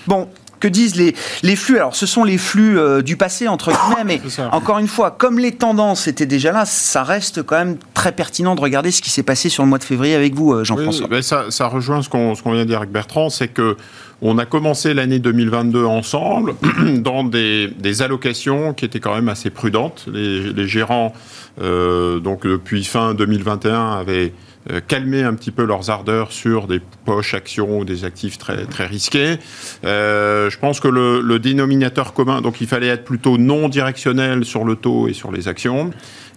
Bon, 0.08 0.28
que 0.60 0.68
disent 0.68 0.96
les, 0.96 1.14
les 1.42 1.56
flux 1.56 1.78
Alors, 1.78 1.96
ce 1.96 2.06
sont 2.06 2.24
les 2.24 2.38
flux 2.38 2.78
euh, 2.78 3.02
du 3.02 3.16
passé, 3.16 3.48
entre 3.48 3.70
guillemets, 3.70 4.20
mais 4.24 4.44
encore 4.52 4.78
une 4.78 4.88
fois, 4.88 5.10
comme 5.10 5.38
les 5.38 5.52
tendances 5.52 6.08
étaient 6.08 6.26
déjà 6.26 6.52
là, 6.52 6.64
ça 6.64 7.02
reste 7.02 7.42
quand 7.42 7.56
même 7.56 7.76
très 7.94 8.12
pertinent 8.12 8.54
de 8.54 8.60
regarder 8.60 8.90
ce 8.90 9.02
qui 9.02 9.10
s'est 9.10 9.22
passé 9.22 9.48
sur 9.48 9.62
le 9.62 9.68
mois 9.68 9.78
de 9.78 9.84
février 9.84 10.14
avec 10.14 10.34
vous, 10.34 10.52
euh, 10.52 10.64
Jean-François. 10.64 11.08
Oui, 11.10 11.22
ça, 11.22 11.46
ça, 11.50 11.66
rejoint 11.66 12.02
ce 12.02 12.08
qu'on 12.08 12.34
vient 12.34 12.64
de 12.64 12.64
dire 12.64 12.78
avec 12.78 12.90
Bertrand, 12.90 13.30
c'est 13.30 13.48
que 13.48 13.76
on 14.22 14.38
a 14.38 14.46
commencé 14.46 14.94
l'année 14.94 15.18
2022 15.18 15.84
ensemble 15.84 16.54
dans 16.98 17.24
des, 17.24 17.68
des, 17.68 18.00
allocations 18.00 18.72
qui 18.72 18.84
étaient 18.84 19.00
quand 19.00 19.14
même 19.14 19.28
assez 19.28 19.50
prudentes. 19.50 20.06
Les, 20.10 20.52
les 20.52 20.66
gérants, 20.66 21.12
euh, 21.60 22.20
donc 22.20 22.46
depuis 22.46 22.84
fin 22.84 23.12
2021, 23.12 23.92
avaient 23.92 24.32
euh, 24.70 24.80
calmer 24.86 25.22
un 25.22 25.34
petit 25.34 25.50
peu 25.50 25.64
leurs 25.64 25.90
ardeurs 25.90 26.32
sur 26.32 26.66
des 26.66 26.80
poches 27.04 27.34
actions 27.34 27.78
ou 27.80 27.84
des 27.84 28.04
actifs 28.04 28.38
très, 28.38 28.64
très 28.64 28.86
risqués. 28.86 29.36
Euh, 29.84 30.48
je 30.48 30.58
pense 30.58 30.80
que 30.80 30.88
le, 30.88 31.20
le, 31.20 31.38
dénominateur 31.38 32.14
commun, 32.14 32.40
donc 32.40 32.60
il 32.60 32.66
fallait 32.66 32.86
être 32.86 33.04
plutôt 33.04 33.36
non 33.36 33.68
directionnel 33.68 34.44
sur 34.44 34.64
le 34.64 34.76
taux 34.76 35.08
et 35.08 35.12
sur 35.12 35.32
les 35.32 35.48
actions. 35.48 35.90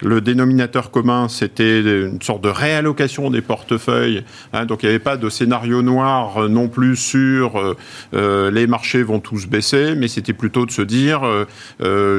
Le 0.04 0.22
dénominateur 0.22 0.92
commun, 0.92 1.28
c'était 1.28 1.80
une 1.80 2.22
sorte 2.22 2.44
de 2.44 2.50
réallocation 2.50 3.32
des 3.32 3.42
portefeuilles. 3.42 4.24
Hein, 4.54 4.66
donc 4.66 4.84
il 4.84 4.88
n'y 4.88 4.90
avait 4.92 5.00
pas 5.00 5.18
de 5.18 5.30
scénario 5.30 5.82
noir 5.82 6.44
euh, 6.44 6.48
non 6.50 6.68
plus 6.68 6.96
sur 6.96 7.76
euh, 8.14 8.52
les 8.52 8.68
marchés 8.68 9.02
vont 9.02 9.20
tous 9.20 9.48
baisser, 9.48 9.96
mais 9.96 10.08
c'était 10.08 10.34
plutôt 10.34 10.66
de 10.66 10.72
se 10.72 10.82
dire 10.82 11.22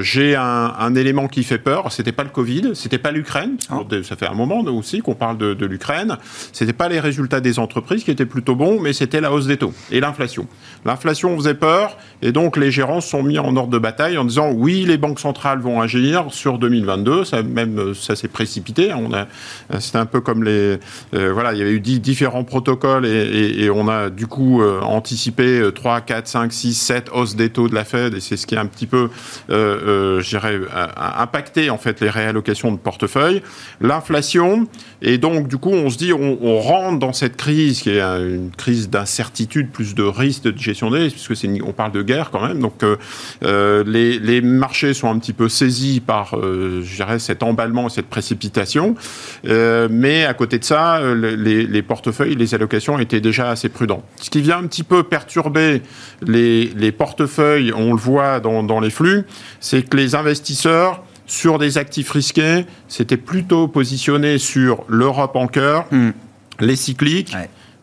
j'ai 0.00 0.34
un, 0.36 0.94
élément 0.94 1.28
qui 1.28 1.44
fait 1.44 1.58
peur. 1.58 1.92
C'était 1.92 2.12
pas 2.12 2.24
le 2.24 2.30
Covid, 2.30 2.70
c'était 2.74 2.98
pas 2.98 3.12
l'Ukraine. 3.12 3.56
Ah. 3.70 3.80
Ça 4.02 4.16
fait 4.16 4.26
un 4.26 4.34
moment 4.34 4.60
aussi 4.60 5.00
qu'on 5.00 5.14
parle 5.14 5.38
de, 5.38 5.54
de 5.54 5.66
l'Ukraine. 5.66 5.97
C'était 6.52 6.72
pas 6.72 6.88
les 6.88 7.00
résultats 7.00 7.40
des 7.40 7.58
entreprises 7.58 8.04
qui 8.04 8.10
étaient 8.10 8.26
plutôt 8.26 8.54
bons, 8.54 8.80
mais 8.80 8.92
c'était 8.92 9.20
la 9.20 9.32
hausse 9.32 9.46
des 9.46 9.56
taux 9.56 9.72
et 9.90 10.00
l'inflation. 10.00 10.46
L'inflation 10.84 11.36
faisait 11.36 11.54
peur 11.54 11.96
et 12.22 12.32
donc 12.32 12.56
les 12.56 12.70
gérants 12.70 13.00
sont 13.00 13.22
mis 13.22 13.38
en 13.38 13.56
ordre 13.56 13.70
de 13.70 13.78
bataille 13.78 14.18
en 14.18 14.24
disant 14.24 14.50
oui 14.50 14.84
les 14.86 14.98
banques 14.98 15.20
centrales 15.20 15.60
vont 15.60 15.80
agir 15.80 16.26
sur 16.30 16.58
2022. 16.58 17.24
Ça 17.24 17.42
même 17.42 17.78
euh, 17.78 17.94
ça 17.94 18.16
s'est 18.16 18.28
précipité. 18.28 18.90
A, 18.90 19.80
c'était 19.80 19.98
un 19.98 20.06
peu 20.06 20.20
comme 20.20 20.44
les, 20.44 20.78
euh, 21.14 21.32
voilà, 21.32 21.52
il 21.52 21.58
y 21.58 21.62
avait 21.62 21.72
eu 21.72 21.80
différents 21.80 22.44
protocoles 22.44 23.06
et, 23.06 23.68
on 23.70 23.88
a 23.88 24.10
du 24.10 24.26
coup 24.26 24.62
euh, 24.62 24.80
anticipé 24.80 25.62
3, 25.74 26.00
4, 26.00 26.26
5, 26.26 26.52
6, 26.52 26.74
7 26.74 27.10
hausses 27.12 27.36
des 27.36 27.50
taux 27.50 27.68
de 27.68 27.74
la 27.74 27.84
Fed 27.84 28.14
et 28.14 28.20
c'est 28.20 28.36
ce 28.36 28.46
qui 28.46 28.56
a 28.56 28.60
un 28.60 28.66
petit 28.66 28.86
peu, 28.86 29.10
je 29.48 30.28
dirais, 30.28 30.60
impacté 30.96 31.70
en 31.70 31.78
fait 31.78 32.00
les 32.00 32.10
réallocations 32.10 32.72
de 32.72 32.78
portefeuille. 32.78 33.42
L'inflation 33.80 34.66
et 35.02 35.18
donc 35.18 35.48
du 35.48 35.58
coup 35.58 35.70
on 35.70 35.87
se 35.90 35.98
dit 35.98 36.12
on, 36.12 36.58
rentre 36.58 36.98
dans 36.98 37.12
cette 37.12 37.36
crise 37.36 37.80
qui 37.80 37.90
est 37.90 38.00
une 38.00 38.50
crise 38.56 38.90
d'incertitude, 38.90 39.70
plus 39.70 39.94
de 39.94 40.02
risque 40.02 40.44
de 40.44 40.58
gestion 40.58 40.90
des 40.90 40.98
risques 40.98 41.16
puisque 41.16 41.46
on 41.64 41.72
parle 41.72 41.92
de 41.92 42.02
guerre 42.02 42.30
quand 42.30 42.46
même. 42.46 42.60
Donc 42.60 42.84
les, 43.42 44.18
les, 44.18 44.40
marchés 44.40 44.94
sont 44.94 45.10
un 45.10 45.18
petit 45.18 45.32
peu 45.32 45.48
saisis 45.48 46.00
par, 46.00 46.36
dirais, 46.96 47.18
cet 47.18 47.42
emballage 47.42 47.68
et 47.68 47.88
cette 47.90 48.06
précipitation. 48.06 48.94
Euh, 49.46 49.88
mais 49.90 50.24
à 50.24 50.34
côté 50.34 50.58
de 50.58 50.64
ça, 50.64 50.98
euh, 50.98 51.36
les, 51.36 51.82
portefeuilles, 51.82 52.34
les 52.34 52.54
allocations 52.54 52.98
étaient 52.98 53.20
déjà 53.20 53.50
assez 53.50 53.68
prudents. 53.68 54.02
Ce 54.16 54.30
qui 54.30 54.40
vient 54.40 54.58
un 54.58 54.66
petit 54.66 54.82
peu 54.82 55.02
perturber 55.02 55.82
les, 56.26 56.92
portefeuilles, 56.92 57.72
on 57.74 57.92
le 57.92 57.98
voit 57.98 58.40
dans, 58.40 58.80
les 58.80 58.90
flux, 58.90 59.24
c'est 59.60 59.88
que 59.88 59.96
les 59.96 60.14
investisseurs 60.14 61.02
sur 61.28 61.58
des 61.58 61.78
actifs 61.78 62.10
risqués, 62.10 62.66
c'était 62.88 63.16
plutôt 63.16 63.68
positionné 63.68 64.38
sur 64.38 64.84
l'Europe 64.88 65.36
en 65.36 65.46
cœur, 65.46 65.86
hmm. 65.92 66.10
les 66.60 66.76
cycliques, 66.76 67.36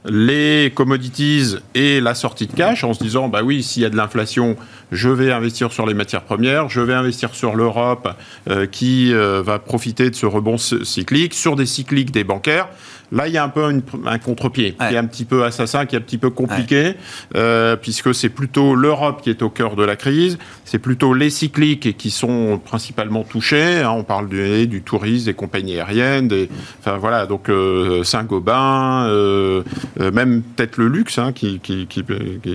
les 0.08 0.72
commodities 0.76 1.56
et 1.74 2.00
la 2.00 2.14
sortie 2.14 2.48
de 2.48 2.54
cash 2.54 2.84
en 2.84 2.94
se 2.94 3.04
disant 3.04 3.28
bah 3.28 3.42
oui 3.44 3.64
s'il 3.64 3.82
y 3.82 3.86
a 3.86 3.90
de 3.90 3.96
l'inflation 3.96 4.56
je 4.92 5.10
vais 5.10 5.32
investir 5.32 5.74
sur 5.74 5.88
les 5.88 5.96
matières 5.96 6.22
premières 6.22 6.70
je 6.70 6.82
vais 6.82 6.94
investir 6.94 7.34
sur 7.34 7.56
l'Europe 7.56 8.08
euh, 8.50 8.68
qui 8.68 9.14
euh, 9.14 9.42
va 9.42 9.58
profiter 9.58 10.10
de 10.12 10.16
ce 10.16 10.28
rebond 10.28 10.58
cyclique 10.58 11.34
sur 11.34 11.56
des 11.56 11.66
cycliques 11.66 12.12
des 12.12 12.24
bancaires 12.24 12.68
Là, 13.12 13.28
il 13.28 13.34
y 13.34 13.38
a 13.38 13.44
un 13.44 13.50
peu 13.50 13.64
un 13.64 14.18
contre-pied 14.18 14.74
qui 14.74 14.94
est 14.94 14.98
un 14.98 15.06
petit 15.06 15.26
peu 15.26 15.44
assassin, 15.44 15.86
qui 15.86 15.96
est 15.96 16.00
un 16.00 16.02
petit 16.02 16.18
peu 16.18 16.30
compliqué, 16.30 16.94
euh, 17.36 17.76
puisque 17.76 18.14
c'est 18.16 18.30
plutôt 18.30 18.76
l'Europe 18.76 19.22
qui 19.22 19.30
est 19.30 19.42
au 19.42 19.50
cœur 19.50 19.76
de 19.76 19.84
la 19.84 19.96
crise, 19.96 20.38
c'est 20.64 20.80
plutôt 20.80 21.14
les 21.14 21.30
cycliques 21.30 21.98
qui 21.98 22.10
sont 22.10 22.60
principalement 22.64 23.24
touchés. 23.24 23.82
Hein. 23.82 23.92
on 23.92 24.04
parle 24.04 24.28
du, 24.28 24.68
du, 24.68 24.82
tourisme, 24.82 25.26
des 25.26 25.34
compagnies 25.34 25.80
aériennes, 25.80 26.28
des, 26.28 26.50
enfin 26.80 26.98
voilà, 26.98 27.26
donc 27.26 27.50
euh, 27.50 28.04
Saint-Gobain, 28.04 29.08
euh, 29.08 29.64
même 30.00 30.42
peut-être 30.42 30.78
le 30.78 30.88
luxe 30.88 31.20
hein, 31.20 31.32
qui, 31.32 31.60
qui, 31.60 31.88
qui, 31.88 32.04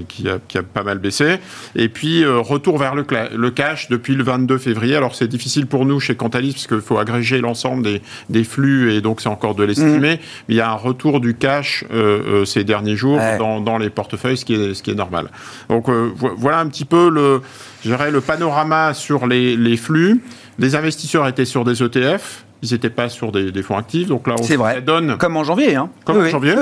qui, 0.08 0.28
a, 0.28 0.38
qui, 0.46 0.58
a, 0.58 0.62
pas 0.62 0.82
mal 0.82 0.98
baissé. 0.98 1.36
Et 1.76 1.88
puis 1.88 2.24
retour 2.26 2.78
vers 2.78 2.94
le, 2.94 3.06
le, 3.36 3.50
cash 3.50 3.88
depuis 3.88 4.14
le 4.14 4.24
22 4.24 4.58
février. 4.58 4.96
Alors 4.96 5.14
c'est 5.14 5.28
difficile 5.28 5.66
pour 5.66 5.86
nous 5.86 6.00
chez 6.00 6.16
Cantalis 6.16 6.52
parce 6.52 6.66
qu'il 6.66 6.80
faut 6.80 6.98
agréger 6.98 7.40
l'ensemble 7.40 7.82
des, 7.82 8.02
des, 8.28 8.44
flux 8.44 8.92
et 8.92 9.00
donc 9.00 9.20
c'est 9.20 9.28
encore 9.28 9.54
de 9.54 9.64
l'estimer. 9.64 10.14
Mmh 10.14 10.49
il 10.50 10.56
y 10.56 10.60
a 10.60 10.68
un 10.68 10.74
retour 10.74 11.20
du 11.20 11.34
cash 11.34 11.84
euh, 11.92 12.40
euh, 12.42 12.44
ces 12.44 12.64
derniers 12.64 12.96
jours 12.96 13.20
dans, 13.38 13.78
les 13.78 13.88
portefeuilles, 13.88 14.36
ce 14.36 14.44
qui 14.44 14.54
est, 14.54 14.74
ce 14.74 14.82
qui 14.82 14.90
est 14.90 14.94
normal. 14.94 15.30
Donc 15.68 15.88
euh, 15.88 16.10
voilà 16.16 16.58
un 16.58 16.66
petit 16.66 16.84
peu 16.84 17.08
le, 17.08 17.40
le 17.84 18.20
panorama 18.20 18.92
sur 18.92 19.28
les, 19.28 19.76
flux. 19.76 20.20
Les 20.58 20.74
investisseurs 20.74 21.26
étaient 21.28 21.44
sur 21.44 21.64
des 21.64 21.82
ETF, 21.82 22.44
ils 22.62 22.72
n'étaient 22.72 22.90
pas 22.90 23.08
sur 23.08 23.30
des, 23.30 23.62
fonds 23.62 23.78
actifs. 23.78 24.08
Donc 24.08 24.26
là, 24.26 24.34
on 24.38 24.56
vrai. 24.56 24.82
donne. 24.82 25.16
Comme 25.18 25.36
en 25.36 25.44
janvier. 25.44 25.76
Hein. 25.76 25.88
Comme 26.04 26.18
en 26.18 26.26
janvier. 26.28 26.56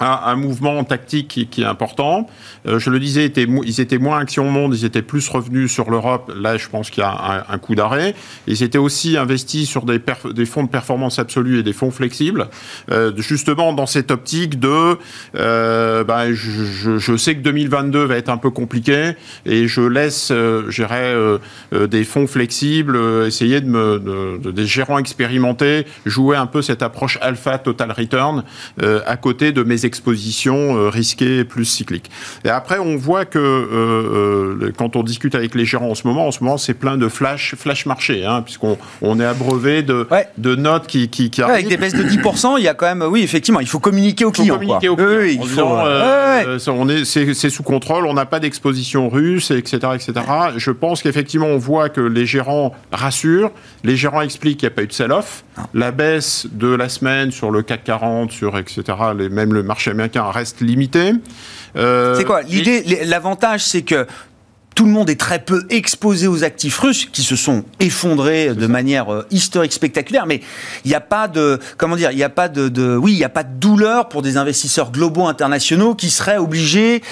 Un, 0.00 0.36
mouvement 0.36 0.82
tactique 0.84 1.48
qui, 1.50 1.62
est 1.62 1.64
important. 1.64 2.28
Euh, 2.66 2.78
je 2.78 2.90
le 2.90 2.98
disais, 2.98 3.26
ils 3.36 3.80
étaient 3.80 3.98
moins 3.98 4.18
actions 4.18 4.48
au 4.48 4.50
monde, 4.50 4.74
ils 4.74 4.84
étaient 4.84 5.02
plus 5.02 5.28
revenus 5.28 5.72
sur 5.72 5.90
l'Europe. 5.90 6.32
Là, 6.36 6.56
je 6.56 6.68
pense 6.68 6.90
qu'il 6.90 7.02
y 7.02 7.06
a 7.06 7.46
un, 7.48 7.58
coup 7.58 7.74
d'arrêt. 7.74 8.14
Ils 8.46 8.62
étaient 8.62 8.78
aussi 8.78 9.16
investis 9.16 9.68
sur 9.68 9.84
des, 9.84 10.00
fonds 10.46 10.64
de 10.64 10.68
performance 10.68 11.18
absolue 11.18 11.58
et 11.58 11.62
des 11.62 11.72
fonds 11.72 11.90
flexibles, 11.90 12.48
euh, 12.90 13.12
justement 13.16 13.72
dans 13.72 13.86
cette 13.86 14.10
optique 14.10 14.58
de, 14.58 14.96
euh, 15.36 16.04
bah, 16.04 16.32
je, 16.32 17.16
sais 17.16 17.36
que 17.36 17.40
2022 17.40 18.04
va 18.04 18.16
être 18.16 18.28
un 18.28 18.36
peu 18.36 18.50
compliqué 18.50 19.12
et 19.46 19.68
je 19.68 19.80
laisse, 19.80 20.30
euh, 20.32 21.38
des 21.72 22.04
fonds 22.04 22.26
flexibles, 22.26 22.98
essayer 23.26 23.60
de 23.60 23.68
me, 23.68 24.38
de, 24.38 24.50
des 24.50 24.66
gérants 24.66 24.98
expérimentés, 24.98 25.86
jouer 26.04 26.36
un 26.36 26.46
peu 26.46 26.62
cette 26.62 26.82
approche 26.82 27.18
alpha 27.20 27.58
total 27.58 27.92
return 27.92 28.44
à 29.06 29.16
côté 29.16 29.52
de 29.52 29.62
mes 29.62 29.83
expositions 29.84 30.76
euh, 30.76 30.88
risquées 30.88 31.44
plus 31.44 31.64
cycliques. 31.64 32.10
Et 32.44 32.48
après, 32.48 32.78
on 32.78 32.96
voit 32.96 33.24
que 33.24 33.38
euh, 33.38 34.58
euh, 34.62 34.72
quand 34.76 34.96
on 34.96 35.02
discute 35.02 35.34
avec 35.34 35.54
les 35.54 35.64
gérants 35.64 35.90
en 35.90 35.94
ce 35.94 36.06
moment, 36.06 36.26
en 36.26 36.32
ce 36.32 36.42
moment, 36.42 36.58
c'est 36.58 36.74
plein 36.74 36.96
de 36.96 37.08
flash, 37.08 37.54
flash 37.56 37.86
marché, 37.86 38.24
hein, 38.24 38.42
puisqu'on 38.42 38.78
on 39.02 39.20
est 39.20 39.24
abreuvé 39.24 39.82
de, 39.82 40.06
de 40.38 40.54
notes 40.54 40.86
qui, 40.86 41.08
qui, 41.08 41.30
qui 41.30 41.42
Avec 41.42 41.68
des 41.68 41.76
baisses 41.76 41.94
de 41.94 42.04
10%, 42.04 42.54
il 42.58 42.64
y 42.64 42.68
a 42.68 42.74
quand 42.74 42.86
même, 42.86 43.02
oui, 43.02 43.22
effectivement, 43.22 43.60
il 43.60 43.68
faut 43.68 43.80
communiquer 43.80 44.24
aux 44.24 44.32
clients. 44.32 44.54
Communiquer 44.54 44.88
aux 44.88 44.96
clients 44.96 45.04
oui, 45.06 45.38
on 46.66 46.88
est, 46.88 47.04
c'est 47.04 47.50
sous 47.50 47.62
contrôle, 47.62 48.06
on 48.06 48.14
n'a 48.14 48.26
pas 48.26 48.40
d'exposition 48.40 49.08
russe, 49.08 49.50
etc., 49.50 49.78
etc. 49.94 50.12
Je 50.56 50.70
pense 50.70 51.02
qu'effectivement, 51.02 51.46
on 51.46 51.58
voit 51.58 51.88
que 51.88 52.00
les 52.00 52.26
gérants 52.26 52.74
rassurent, 52.92 53.50
les 53.82 53.96
gérants 53.96 54.22
expliquent 54.22 54.60
qu'il 54.60 54.68
n'y 54.68 54.72
a 54.72 54.76
pas 54.76 54.82
eu 54.82 54.86
de 54.86 54.92
sell-off, 54.92 55.43
la 55.72 55.90
baisse 55.90 56.46
de 56.50 56.68
la 56.68 56.88
semaine 56.88 57.30
sur 57.30 57.50
le 57.50 57.62
CAC 57.62 57.84
40, 57.84 58.32
sur 58.32 58.58
etc., 58.58 58.82
les, 59.16 59.28
même 59.28 59.52
le 59.52 59.62
marché 59.62 59.90
américain 59.90 60.30
reste 60.30 60.60
limité. 60.60 61.12
Euh, 61.76 62.16
c'est 62.16 62.24
quoi 62.24 62.42
L'idée, 62.42 63.04
l'avantage, 63.04 63.64
c'est 63.64 63.82
que 63.82 64.06
tout 64.74 64.84
le 64.84 64.90
monde 64.90 65.08
est 65.08 65.20
très 65.20 65.38
peu 65.38 65.64
exposé 65.70 66.26
aux 66.26 66.42
actifs 66.42 66.78
russes 66.78 67.06
qui 67.06 67.22
se 67.22 67.36
sont 67.36 67.64
effondrés 67.80 68.54
de 68.54 68.66
manière 68.66 69.12
euh, 69.12 69.26
historique 69.30 69.72
spectaculaire, 69.72 70.26
mais 70.26 70.40
il 70.84 70.88
n'y 70.88 70.94
a 70.94 71.00
pas 71.00 71.28
de 71.28 71.60
comment 71.76 71.96
dire, 71.96 72.10
il 72.10 72.16
n'y 72.16 72.24
a 72.24 72.28
pas 72.28 72.48
de, 72.48 72.96
oui, 72.96 73.12
il 73.12 73.18
n'y 73.18 73.24
a 73.24 73.28
pas 73.28 73.44
de 73.44 73.54
douleur 73.58 74.08
pour 74.08 74.22
des 74.22 74.36
investisseurs 74.36 74.90
globaux 74.90 75.26
internationaux 75.26 75.94
qui 75.94 76.10
seraient 76.10 76.38
obligés 76.38 77.02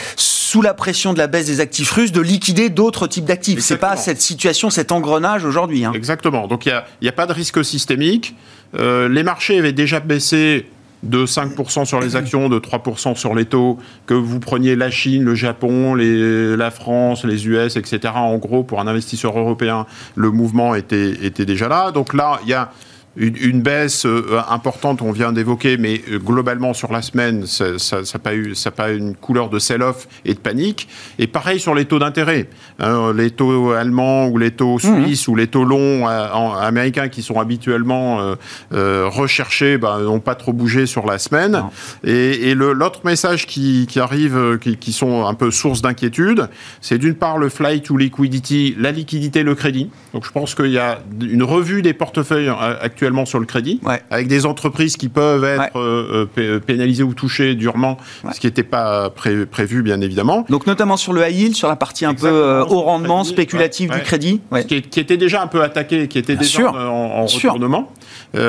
sous 0.53 0.61
la 0.61 0.75
pression 0.75 1.15
de 1.15 1.19
la 1.19 1.29
baisse 1.29 1.47
des 1.47 1.61
actifs 1.61 1.91
russes 1.91 2.13
de 2.13 2.21
liquider 2.21 2.69
d'autres 2.69 3.07
types 3.07 3.25
d'actifs. 3.25 3.61
C'est 3.61 3.79
pas 3.79 3.97
cette 3.97 4.21
situation, 4.21 4.69
cet 4.69 4.93
engrenage 4.93 5.47
aujourd'hui. 5.47 5.87
Hein. 5.87 5.93
Exactement. 5.95 6.47
Donc 6.47 6.67
il 6.67 6.83
n'y 7.01 7.09
a, 7.09 7.13
pas 7.13 7.25
de 7.25 7.33
risque 7.33 7.65
systémique. 7.65 8.37
Euh, 8.79 9.09
les 9.09 9.23
marchés 9.23 9.59
avaient 9.59 9.73
déjà 9.73 9.99
baissé 9.99 10.67
de 11.03 11.25
5% 11.25 11.87
sur 11.87 12.01
les 12.01 12.17
actions, 12.17 12.51
de 12.51 12.59
3% 12.59 13.17
sur 13.17 13.35
les 13.35 13.47
taux, 13.47 13.79
que 14.05 14.13
vous 14.13 14.41
preniez 14.41 14.77
la 14.77 14.91
Chine, 14.91 15.25
le 15.25 15.35
Japon, 15.35 15.95
les, 15.95 16.55
la 16.55 16.71
France, 16.71 17.25
les 17.25 17.47
US, 17.47 17.77
etc. 17.77 18.13
En 18.15 18.37
gros, 18.37 18.63
pour 18.63 18.79
un 18.79 18.87
investisseur 18.87 19.39
européen, 19.39 19.87
le 20.17 20.31
mouvement 20.31 20.75
était, 20.75 21.13
était 21.25 21.47
déjà 21.47 21.69
là. 21.69 21.93
Donc 21.93 22.13
là, 22.13 22.41
il 22.43 22.51
y 22.51 22.55
a 22.55 22.71
une, 23.17 23.61
baisse 23.61 24.07
euh, 24.07 24.41
importante, 24.49 25.03
on 25.03 25.13
vient 25.13 25.33
d'évoquer, 25.33 25.77
mais 25.77 26.01
euh, 26.11 26.19
globalement 26.19 26.73
sur 26.73 26.93
la 26.93 27.03
semaine, 27.03 27.47
ça 27.47 27.67
n'a 27.73 28.19
pas, 28.19 28.35
eu, 28.35 28.55
ça 28.55 28.71
pas 28.71 28.91
une 28.91 29.15
couleur 29.15 29.51
de 29.51 29.59
sell-off 29.59 30.09
et 30.25 30.33
de 30.33 30.39
panique. 30.39 30.89
Et 31.19 31.27
pareil 31.27 31.61
sur 31.61 31.75
les 31.75 31.85
taux 31.85 31.99
d'intérêt. 31.99 32.49
Hein, 32.79 33.13
les 33.15 33.31
taux 33.31 33.73
allemands 33.73 34.29
ou 34.29 34.39
les 34.39 34.51
taux 34.51 34.77
mmh. 34.77 35.05
suisses 35.05 35.29
ou 35.29 35.35
les 35.35 35.47
taux 35.47 35.65
longs 35.65 36.09
euh, 36.09 36.61
américains 36.61 37.09
qui 37.09 37.23
sont 37.23 37.39
habituellement 37.39 38.35
recherchés 38.71 39.79
bah, 39.79 39.99
n'ont 40.03 40.21
pas 40.21 40.35
trop 40.35 40.53
bougé 40.53 40.87
sur 40.87 41.07
la 41.07 41.19
semaine. 41.19 41.65
Et, 42.05 42.55
l'autre 42.55 43.01
message 43.05 43.47
qui, 43.47 43.89
arrive, 43.97 44.59
qui, 44.61 44.77
qui, 44.77 44.93
sont 44.93 45.27
un 45.27 45.35
peu 45.35 45.51
source 45.51 45.83
d'inquiétude, 45.83 46.49
c'est 46.81 46.99
d'une 46.99 47.15
part 47.15 47.39
le 47.39 47.49
flight 47.49 47.85
to 47.85 47.97
liquidity, 47.97 48.75
la 48.79 48.93
liquidité, 48.93 49.43
le 49.43 49.55
crédit. 49.55 49.91
Donc 50.15 50.25
je 50.27 50.31
pense 50.31 50.55
qu'il 50.55 50.71
y 50.71 50.79
a 50.79 51.01
une 51.21 51.43
revue 51.43 51.83
des 51.83 51.93
portefeuilles 51.93 52.51
actuels 52.81 53.02
sur 53.27 53.41
le 53.41 53.47
crédit, 53.47 53.81
avec 54.11 54.29
des 54.29 54.47
entreprises 54.47 54.97
qui 54.97 55.09
peuvent 55.09 55.45
être 55.45 55.79
euh, 55.79 56.27
euh, 56.39 56.61
pénalisées 56.61 57.03
ou 57.03 57.15
touchées 57.15 57.55
durement, 57.55 57.99
ce 58.33 58.39
qui 58.39 58.47
n'était 58.47 58.63
pas 58.63 59.11
prévu, 59.11 59.83
bien 59.83 60.01
évidemment. 60.01 60.45
Donc 60.49 60.67
notamment 60.67 60.97
sur 60.97 61.13
le 61.13 61.27
high 61.29 61.35
yield, 61.35 61.55
sur 61.55 61.69
la 61.69 61.77
partie 61.77 62.05
un 62.05 62.15
peu 62.15 62.27
euh, 62.27 62.65
haut 62.65 62.83
rendement, 62.83 63.25
spéculative 63.25 63.91
du 63.91 64.01
crédit. 64.01 64.41
Qui, 64.69 65.01
était 65.01 65.17
déjà 65.17 65.43
un 65.43 65.47
peu 65.47 65.63
attaqué, 65.63 66.09
qui 66.09 66.19
était 66.19 66.37
déjà 66.37 66.71
en, 66.71 67.27
retournement. 67.27 67.93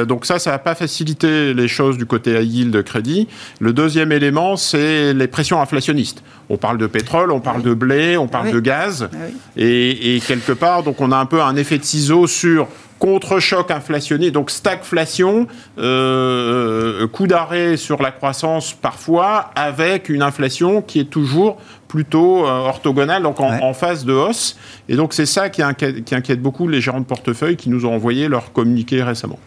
donc 0.07 0.25
ça, 0.25 0.39
ça 0.39 0.51
n'a 0.51 0.59
pas 0.59 0.75
facilité 0.75 1.53
les 1.53 1.67
choses 1.67 1.97
du 1.97 2.05
côté 2.05 2.41
high 2.41 2.53
yield 2.53 2.71
de 2.71 2.81
crédit. 2.81 3.27
Le 3.59 3.73
deuxième 3.73 4.11
élément, 4.11 4.55
c'est 4.55 5.13
les 5.13 5.27
pressions 5.27 5.61
inflationnistes. 5.61 6.23
On 6.49 6.57
parle 6.57 6.77
de 6.77 6.87
pétrole, 6.87 7.31
on 7.31 7.39
parle 7.39 7.61
de 7.61 7.73
blé, 7.73 8.17
on 8.17 8.27
parle 8.27 8.51
de 8.51 8.59
gaz. 8.59 9.09
Et, 9.55 10.15
et, 10.15 10.19
quelque 10.19 10.51
part, 10.51 10.83
donc 10.83 11.01
on 11.01 11.11
a 11.11 11.17
un 11.17 11.25
peu 11.25 11.41
un 11.41 11.55
effet 11.55 11.77
de 11.77 11.83
ciseau 11.83 12.27
sur 12.27 12.67
contre-choc 12.99 13.71
inflationné, 13.71 14.31
donc 14.31 14.49
stagflation, 14.49 15.47
euh, 15.77 17.03
euh, 17.03 17.07
coup 17.07 17.27
d'arrêt 17.27 17.77
sur 17.77 18.01
la 18.01 18.11
croissance 18.11 18.73
parfois, 18.73 19.51
avec 19.55 20.09
une 20.09 20.21
inflation 20.21 20.81
qui 20.81 20.99
est 20.99 21.09
toujours 21.09 21.57
plutôt 21.87 22.45
euh, 22.45 22.49
orthogonale, 22.49 23.23
donc 23.23 23.39
en, 23.39 23.73
phase 23.73 24.05
de 24.05 24.13
hausse. 24.13 24.57
Et 24.89 24.95
donc 24.95 25.13
c'est 25.13 25.25
ça 25.25 25.49
qui 25.49 25.61
inquiète, 25.61 26.03
qui 26.03 26.15
inquiète 26.15 26.41
beaucoup 26.41 26.67
les 26.67 26.81
gérants 26.81 26.99
de 26.99 27.05
portefeuille 27.05 27.55
qui 27.55 27.69
nous 27.69 27.85
ont 27.85 27.93
envoyé 27.93 28.27
leur 28.27 28.51
communiqué 28.51 29.03
récemment 29.03 29.39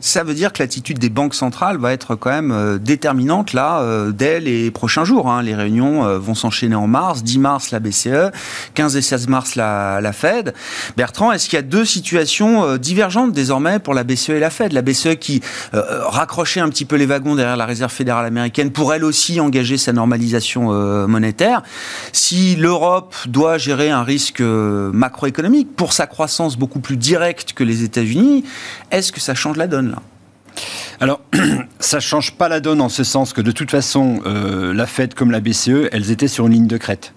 ça 0.00 0.22
veut 0.22 0.34
dire 0.34 0.52
que 0.52 0.62
l'attitude 0.62 0.98
des 0.98 1.08
banques 1.08 1.34
centrales 1.34 1.76
va 1.76 1.92
être 1.92 2.14
quand 2.14 2.30
même 2.30 2.52
euh, 2.52 2.78
déterminante 2.78 3.52
là 3.52 3.80
euh, 3.80 4.12
dès 4.12 4.38
les 4.38 4.70
prochains 4.70 5.04
jours. 5.04 5.28
Hein. 5.28 5.42
Les 5.42 5.54
réunions 5.54 6.06
euh, 6.06 6.18
vont 6.18 6.34
s'enchaîner 6.34 6.76
en 6.76 6.86
mars, 6.86 7.24
10 7.24 7.38
mars 7.38 7.70
la 7.72 7.80
BCE, 7.80 8.30
15 8.74 8.96
et 8.96 9.02
16 9.02 9.28
mars 9.28 9.56
la, 9.56 10.00
la 10.00 10.12
Fed. 10.12 10.54
Bertrand, 10.96 11.32
est-ce 11.32 11.48
qu'il 11.48 11.56
y 11.56 11.58
a 11.58 11.62
deux 11.62 11.84
situations 11.84 12.76
divergentes 12.76 13.32
désormais 13.32 13.78
pour 13.78 13.94
la 13.94 14.04
BCE 14.04 14.30
et 14.30 14.40
la 14.40 14.50
Fed? 14.50 14.72
La 14.72 14.82
BCE 14.82 15.16
qui 15.18 15.40
raccrochait 15.72 16.60
un 16.60 16.68
petit 16.68 16.84
peu 16.84 16.96
les 16.96 17.06
wagons 17.06 17.34
derrière 17.34 17.56
la 17.56 17.66
Réserve 17.66 17.92
fédérale 17.92 18.26
américaine 18.26 18.70
pour 18.70 18.94
elle 18.94 19.04
aussi 19.04 19.40
engager 19.40 19.76
sa 19.76 19.92
normalisation 19.92 20.72
monétaire. 21.08 21.62
Si 22.12 22.56
l'Europe 22.56 23.14
doit 23.26 23.58
gérer 23.58 23.90
un 23.90 24.02
risque 24.02 24.40
macroéconomique 24.40 25.74
pour 25.74 25.92
sa 25.92 26.06
croissance 26.06 26.56
beaucoup 26.56 26.80
plus 26.80 26.96
directe 26.96 27.52
que 27.52 27.64
les 27.64 27.82
États-Unis, 27.82 28.44
est-ce 28.90 29.12
que 29.12 29.20
ça 29.20 29.34
change 29.34 29.56
la 29.56 29.66
donne? 29.66 29.87
Alors, 31.00 31.20
ça 31.80 32.00
change 32.00 32.32
pas 32.32 32.48
la 32.48 32.60
donne 32.60 32.80
en 32.80 32.88
ce 32.88 33.04
sens 33.04 33.32
que 33.32 33.40
de 33.40 33.52
toute 33.52 33.70
façon, 33.70 34.20
euh, 34.26 34.74
la 34.74 34.86
Fed 34.86 35.14
comme 35.14 35.30
la 35.30 35.40
BCE, 35.40 35.88
elles 35.92 36.10
étaient 36.10 36.28
sur 36.28 36.46
une 36.46 36.54
ligne 36.54 36.66
de 36.66 36.76
crête 36.76 37.14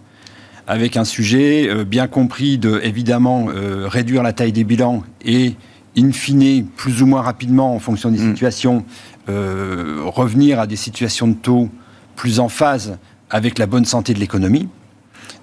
avec 0.67 0.95
un 0.95 1.03
sujet 1.03 1.67
euh, 1.67 1.83
bien 1.83 2.07
compris 2.07 2.57
de, 2.57 2.79
évidemment, 2.83 3.47
euh, 3.49 3.87
réduire 3.87 4.21
la 4.21 4.31
taille 4.31 4.51
des 4.51 4.63
bilans 4.63 5.03
et, 5.25 5.55
in 5.97 6.11
fine, 6.11 6.65
plus 6.65 7.01
ou 7.01 7.07
moins 7.07 7.21
rapidement, 7.21 7.75
en 7.75 7.79
fonction 7.79 8.11
des 8.11 8.19
mm. 8.19 8.29
situations, 8.29 8.85
revenir 9.27 10.59
à 10.59 10.67
des 10.67 10.75
situations 10.75 11.29
de 11.29 11.35
taux 11.35 11.69
plus 12.17 12.41
en 12.41 12.49
phase 12.49 12.97
avec 13.29 13.57
la 13.59 13.65
bonne 13.65 13.85
santé 13.85 14.13
de 14.13 14.19
l'économie. 14.19 14.67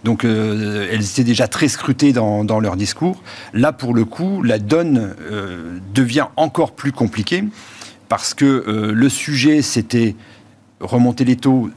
Donc 0.05 0.25
elles 0.25 1.03
étaient 1.03 1.25
déjà 1.25 1.49
très 1.49 1.69
scrutées 1.69 2.13
dans, 2.13 2.45
dans, 2.45 2.61
leur 2.61 2.77
discours. 2.77 3.23
Là, 3.55 3.73
pour 3.73 3.95
le 3.95 4.05
coup, 4.05 4.43
la 4.43 4.59
donne 4.59 5.15
devient 5.95 6.27
encore 6.37 6.73
plus 6.73 6.93
compliquée 6.93 7.45
parce 8.09 8.35
que 8.35 8.45
euh, 8.45 8.93
le 8.93 9.09
sujet, 9.09 9.63
c'était 9.63 10.17
remonter 10.81 11.25
les 11.25 11.37
taux 11.37 11.71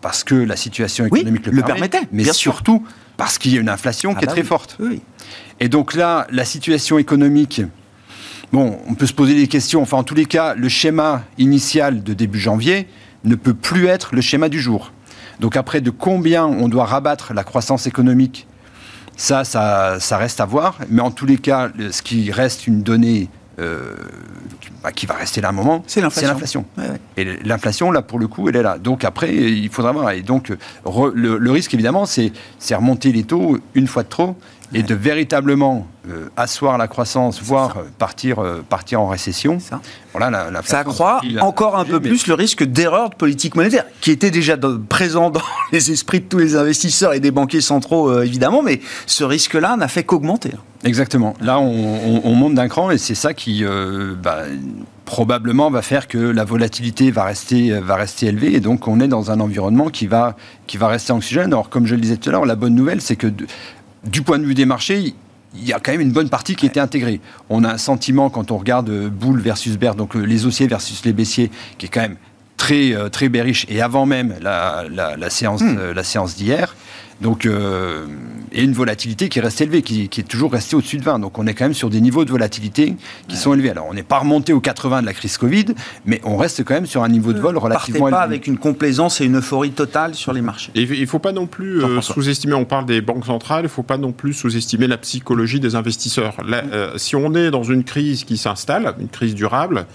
parce 0.00 0.24
que 0.24 0.34
la 0.34 0.56
situation 0.56 1.06
économique 1.06 1.46
le, 1.46 1.62
permettait, 1.62 2.02
mais 2.12 2.24
surtout 2.24 2.84
parce 3.16 3.38
qu'il 3.38 3.54
y 3.54 3.58
a 3.58 3.60
une 3.60 3.68
inflation 3.68 4.12
ah 4.14 4.18
qui 4.18 4.24
est 4.24 4.26
bah 4.26 4.32
très 4.32 4.42
forte. 4.42 4.78
Et 5.60 5.68
donc 5.68 5.94
là, 5.94 6.26
la 6.30 6.44
situation 6.44 6.98
économique, 6.98 7.62
bon, 8.52 8.78
on 8.86 8.94
peut 8.94 9.06
se 9.06 9.12
poser 9.12 9.34
des 9.34 9.46
questions. 9.46 9.80
Enfin, 9.82 9.96
en 9.96 10.02
tous 10.02 10.14
les 10.14 10.26
cas, 10.26 10.54
le 10.54 10.68
schéma 10.68 11.24
initial 11.38 12.02
de 12.02 12.12
début 12.12 12.38
janvier 12.38 12.86
ne 13.24 13.34
peut 13.34 13.54
plus 13.54 13.86
être 13.86 14.14
le 14.14 14.20
schéma 14.20 14.48
du 14.48 14.60
jour. 14.60 14.92
Donc 15.40 15.56
après, 15.56 15.80
de 15.80 15.90
combien 15.90 16.44
on 16.44 16.68
doit 16.68 16.84
rabattre 16.84 17.32
la 17.32 17.44
croissance 17.44 17.86
économique, 17.86 18.46
ça, 19.16 19.44
ça, 19.44 19.98
ça 20.00 20.18
reste 20.18 20.40
à 20.40 20.44
voir. 20.44 20.78
Mais 20.90 21.00
en 21.00 21.10
tous 21.10 21.26
les 21.26 21.38
cas, 21.38 21.70
ce 21.90 22.02
qui 22.02 22.30
reste 22.30 22.66
une 22.66 22.82
donnée 22.82 23.28
euh, 23.58 23.94
bah, 24.82 24.92
qui 24.92 25.06
va 25.06 25.14
rester 25.14 25.40
là 25.40 25.50
un 25.50 25.52
moment, 25.52 25.82
c'est 25.86 26.00
l'inflation. 26.00 26.64
Et 27.16 27.24
l'inflation, 27.44 27.90
là, 27.90 28.02
pour 28.02 28.18
le 28.18 28.28
coup, 28.28 28.48
elle 28.48 28.56
est 28.56 28.62
là. 28.62 28.78
Donc 28.78 29.04
après, 29.04 29.34
il 29.34 29.68
faudra 29.68 29.92
voir. 29.92 30.10
Et 30.10 30.22
donc, 30.22 30.52
le, 31.14 31.50
risque, 31.50 31.74
évidemment, 31.74 32.06
c'est 32.06 32.32
remonter 32.74 33.12
les 33.12 33.24
taux 33.24 33.58
une 33.74 33.86
fois 33.86 34.02
de 34.02 34.08
trop 34.08 34.36
et 34.72 34.82
de 34.82 34.94
véritablement 34.94 35.86
euh, 36.08 36.28
asseoir 36.36 36.78
la 36.78 36.88
croissance, 36.88 37.42
voire 37.42 37.76
partir, 37.98 38.42
partir 38.68 39.00
en 39.00 39.08
récession, 39.08 39.60
ça, 39.60 39.80
voilà, 40.12 40.50
la, 40.50 40.62
ça 40.62 40.80
accroît 40.80 41.20
encore 41.40 41.76
un 41.76 41.84
peu 41.84 42.00
plus 42.00 42.26
le 42.26 42.34
risque 42.34 42.64
d'erreur 42.64 43.10
de 43.10 43.14
politique 43.14 43.54
monétaire, 43.54 43.84
qui 44.00 44.10
était 44.10 44.30
déjà 44.30 44.56
présent 44.88 45.30
dans 45.30 45.40
les 45.72 45.90
esprits 45.90 46.20
de 46.20 46.26
tous 46.26 46.38
les 46.38 46.56
investisseurs 46.56 47.12
et 47.14 47.20
des 47.20 47.30
banquiers 47.30 47.60
centraux, 47.60 48.20
évidemment, 48.22 48.62
mais 48.62 48.80
ce 49.06 49.24
risque-là 49.24 49.76
n'a 49.76 49.88
fait 49.88 50.04
qu'augmenter. 50.04 50.52
Exactement. 50.84 51.34
Là, 51.40 51.58
on, 51.58 52.34
monte 52.34 52.54
d'un 52.54 52.68
cran 52.68 52.90
et 52.90 52.98
c'est 52.98 53.14
ça 53.14 53.32
qui 53.32 53.64
bah, 54.22 54.42
probablement 55.04 55.70
va 55.70 55.82
faire 55.82 56.08
que 56.08 56.18
la 56.18 56.44
volatilité 56.44 57.10
va 57.10 57.24
rester, 57.24 57.70
va 57.80 57.96
rester 57.96 58.26
élevée 58.26 58.54
et 58.54 58.60
donc 58.60 58.88
on 58.88 59.00
est 59.00 59.08
dans 59.08 59.30
un 59.30 59.40
environnement 59.40 59.88
qui 59.88 60.06
va, 60.06 60.36
qui 60.66 60.76
va 60.76 60.88
rester 60.88 61.12
oxygène. 61.12 61.52
Alors, 61.52 61.68
comme 61.68 61.86
je 61.86 61.94
le 61.94 62.00
disais 62.00 62.16
tout 62.16 62.28
à 62.30 62.32
l'heure, 62.32 62.46
la 62.46 62.56
bonne 62.56 62.74
nouvelle, 62.74 63.00
c'est 63.00 63.16
que 63.16 63.28
du 64.04 64.22
point 64.22 64.38
de 64.38 64.44
vue 64.44 64.54
des 64.54 64.66
marchés, 64.66 65.14
il 65.56 65.64
y 65.64 65.72
a 65.72 65.78
quand 65.78 65.92
même 65.92 66.00
une 66.00 66.12
bonne 66.12 66.28
partie 66.28 66.56
qui 66.56 66.66
était 66.66 66.80
intégrée. 66.80 67.20
On 67.48 67.64
a 67.64 67.72
un 67.72 67.78
sentiment, 67.78 68.30
quand 68.30 68.50
on 68.50 68.58
regarde 68.58 68.90
boule 69.08 69.40
versus 69.40 69.78
bear, 69.78 69.94
donc 69.94 70.14
les 70.14 70.46
haussiers 70.46 70.66
versus 70.66 71.04
les 71.04 71.12
baissiers, 71.12 71.50
qui 71.78 71.86
est 71.86 71.88
quand 71.88 72.00
même 72.00 72.16
très, 72.56 72.94
euh, 72.94 73.08
très 73.08 73.28
bearish, 73.28 73.66
et 73.68 73.82
avant 73.82 74.06
même 74.06 74.34
la, 74.40 74.84
la, 74.90 75.30
séance, 75.30 75.60
hmm. 75.60 75.76
euh, 75.78 75.94
la 75.94 76.04
séance 76.04 76.36
d'hier. 76.36 76.74
Donc, 77.20 77.46
euh, 77.46 78.06
et 78.54 78.62
une 78.62 78.72
volatilité 78.72 79.28
qui 79.28 79.40
reste 79.40 79.60
élevée, 79.60 79.82
qui, 79.82 80.04
est 80.04 80.28
toujours 80.28 80.52
restée 80.52 80.76
au-dessus 80.76 80.96
de 80.96 81.02
20. 81.02 81.18
Donc 81.18 81.38
on 81.38 81.46
est 81.46 81.54
quand 81.54 81.64
même 81.64 81.74
sur 81.74 81.90
des 81.90 82.00
niveaux 82.00 82.24
de 82.24 82.30
volatilité 82.30 82.94
qui 83.28 83.36
sont 83.36 83.52
élevés. 83.52 83.70
Alors 83.70 83.86
on 83.90 83.94
n'est 83.94 84.04
pas 84.04 84.20
remonté 84.20 84.52
aux 84.52 84.60
80 84.60 85.02
de 85.02 85.06
la 85.06 85.12
crise 85.12 85.36
Covid, 85.36 85.66
mais 86.06 86.20
on 86.24 86.36
reste 86.36 86.64
quand 86.64 86.74
même 86.74 86.86
sur 86.86 87.02
un 87.02 87.08
niveau 87.08 87.32
de 87.32 87.40
vol 87.40 87.58
relativement 87.58 88.08
élevé. 88.08 88.18
pas 88.18 88.22
avec 88.22 88.46
une 88.46 88.58
complaisance 88.58 89.20
et 89.20 89.24
une 89.24 89.38
euphorie 89.38 89.72
totale 89.72 90.14
sur 90.14 90.32
les 90.32 90.40
marchés. 90.40 90.70
il 90.74 91.00
ne 91.00 91.06
faut 91.06 91.18
pas 91.18 91.32
non 91.32 91.46
plus 91.46 91.82
euh, 91.82 92.00
sous-estimer, 92.00 92.54
on 92.54 92.64
parle 92.64 92.86
des 92.86 93.00
banques 93.00 93.26
centrales, 93.26 93.62
il 93.62 93.64
ne 93.64 93.68
faut 93.68 93.82
pas 93.82 93.98
non 93.98 94.12
plus 94.12 94.32
sous-estimer 94.32 94.86
la 94.86 94.98
psychologie 94.98 95.58
des 95.58 95.74
investisseurs. 95.74 96.36
Euh, 96.48 96.92
si 96.96 97.16
on 97.16 97.34
est 97.34 97.50
dans 97.50 97.64
une 97.64 97.82
crise 97.82 98.24
qui 98.24 98.36
s'installe, 98.36 98.94
une 99.00 99.08
crise 99.08 99.34
durable, 99.34 99.86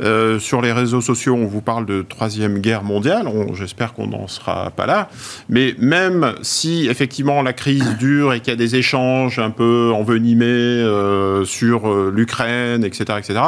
euh, 0.00 0.38
sur 0.38 0.62
les 0.62 0.72
réseaux 0.72 1.02
sociaux, 1.02 1.34
on 1.34 1.46
vous 1.46 1.60
parle 1.60 1.84
de 1.84 2.02
troisième 2.02 2.60
guerre 2.60 2.82
mondiale, 2.82 3.28
j'espère 3.54 3.92
qu'on 3.92 4.06
n'en 4.06 4.26
sera 4.26 4.70
pas 4.70 4.86
là, 4.86 5.08
mais 5.48 5.74
même 5.78 6.34
si 6.42 6.65
effectivement 6.88 7.42
la 7.42 7.52
crise 7.52 7.96
dure 7.98 8.32
et 8.32 8.40
qu'il 8.40 8.48
y 8.48 8.52
a 8.52 8.56
des 8.56 8.76
échanges 8.76 9.38
un 9.38 9.50
peu 9.50 9.92
envenimés 9.94 10.44
euh, 10.46 11.44
sur 11.44 11.90
euh, 11.90 12.12
l'Ukraine, 12.14 12.84
etc., 12.84 13.18
etc., 13.18 13.40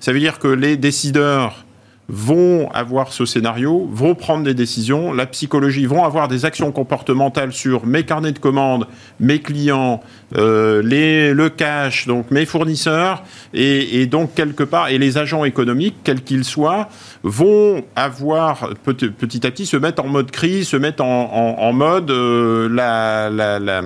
ça 0.00 0.12
veut 0.12 0.20
dire 0.20 0.38
que 0.38 0.48
les 0.48 0.76
décideurs 0.76 1.65
vont 2.08 2.70
avoir 2.70 3.12
ce 3.12 3.24
scénario, 3.24 3.88
vont 3.90 4.14
prendre 4.14 4.44
des 4.44 4.54
décisions, 4.54 5.12
la 5.12 5.26
psychologie, 5.26 5.86
vont 5.86 6.04
avoir 6.04 6.28
des 6.28 6.44
actions 6.44 6.70
comportementales 6.70 7.52
sur 7.52 7.84
mes 7.84 8.04
carnets 8.04 8.30
de 8.30 8.38
commandes, 8.38 8.86
mes 9.18 9.40
clients, 9.40 10.00
euh, 10.36 10.82
les, 10.82 11.34
le 11.34 11.48
cash, 11.50 12.06
donc 12.06 12.30
mes 12.30 12.46
fournisseurs, 12.46 13.24
et, 13.54 14.06
donc 14.06 14.34
quelque 14.34 14.62
part, 14.62 14.88
et 14.88 14.98
les 14.98 15.18
agents 15.18 15.44
économiques, 15.44 15.96
quels 16.04 16.22
qu'ils 16.22 16.44
soient, 16.44 16.88
vont 17.24 17.82
avoir 17.96 18.70
petit, 18.84 19.06
à 19.44 19.50
petit 19.50 19.66
se 19.66 19.76
mettre 19.76 20.04
en 20.04 20.08
mode 20.08 20.30
crise, 20.30 20.68
se 20.68 20.76
mettre 20.76 21.02
en, 21.02 21.72
mode 21.72 22.10
euh, 22.10 22.68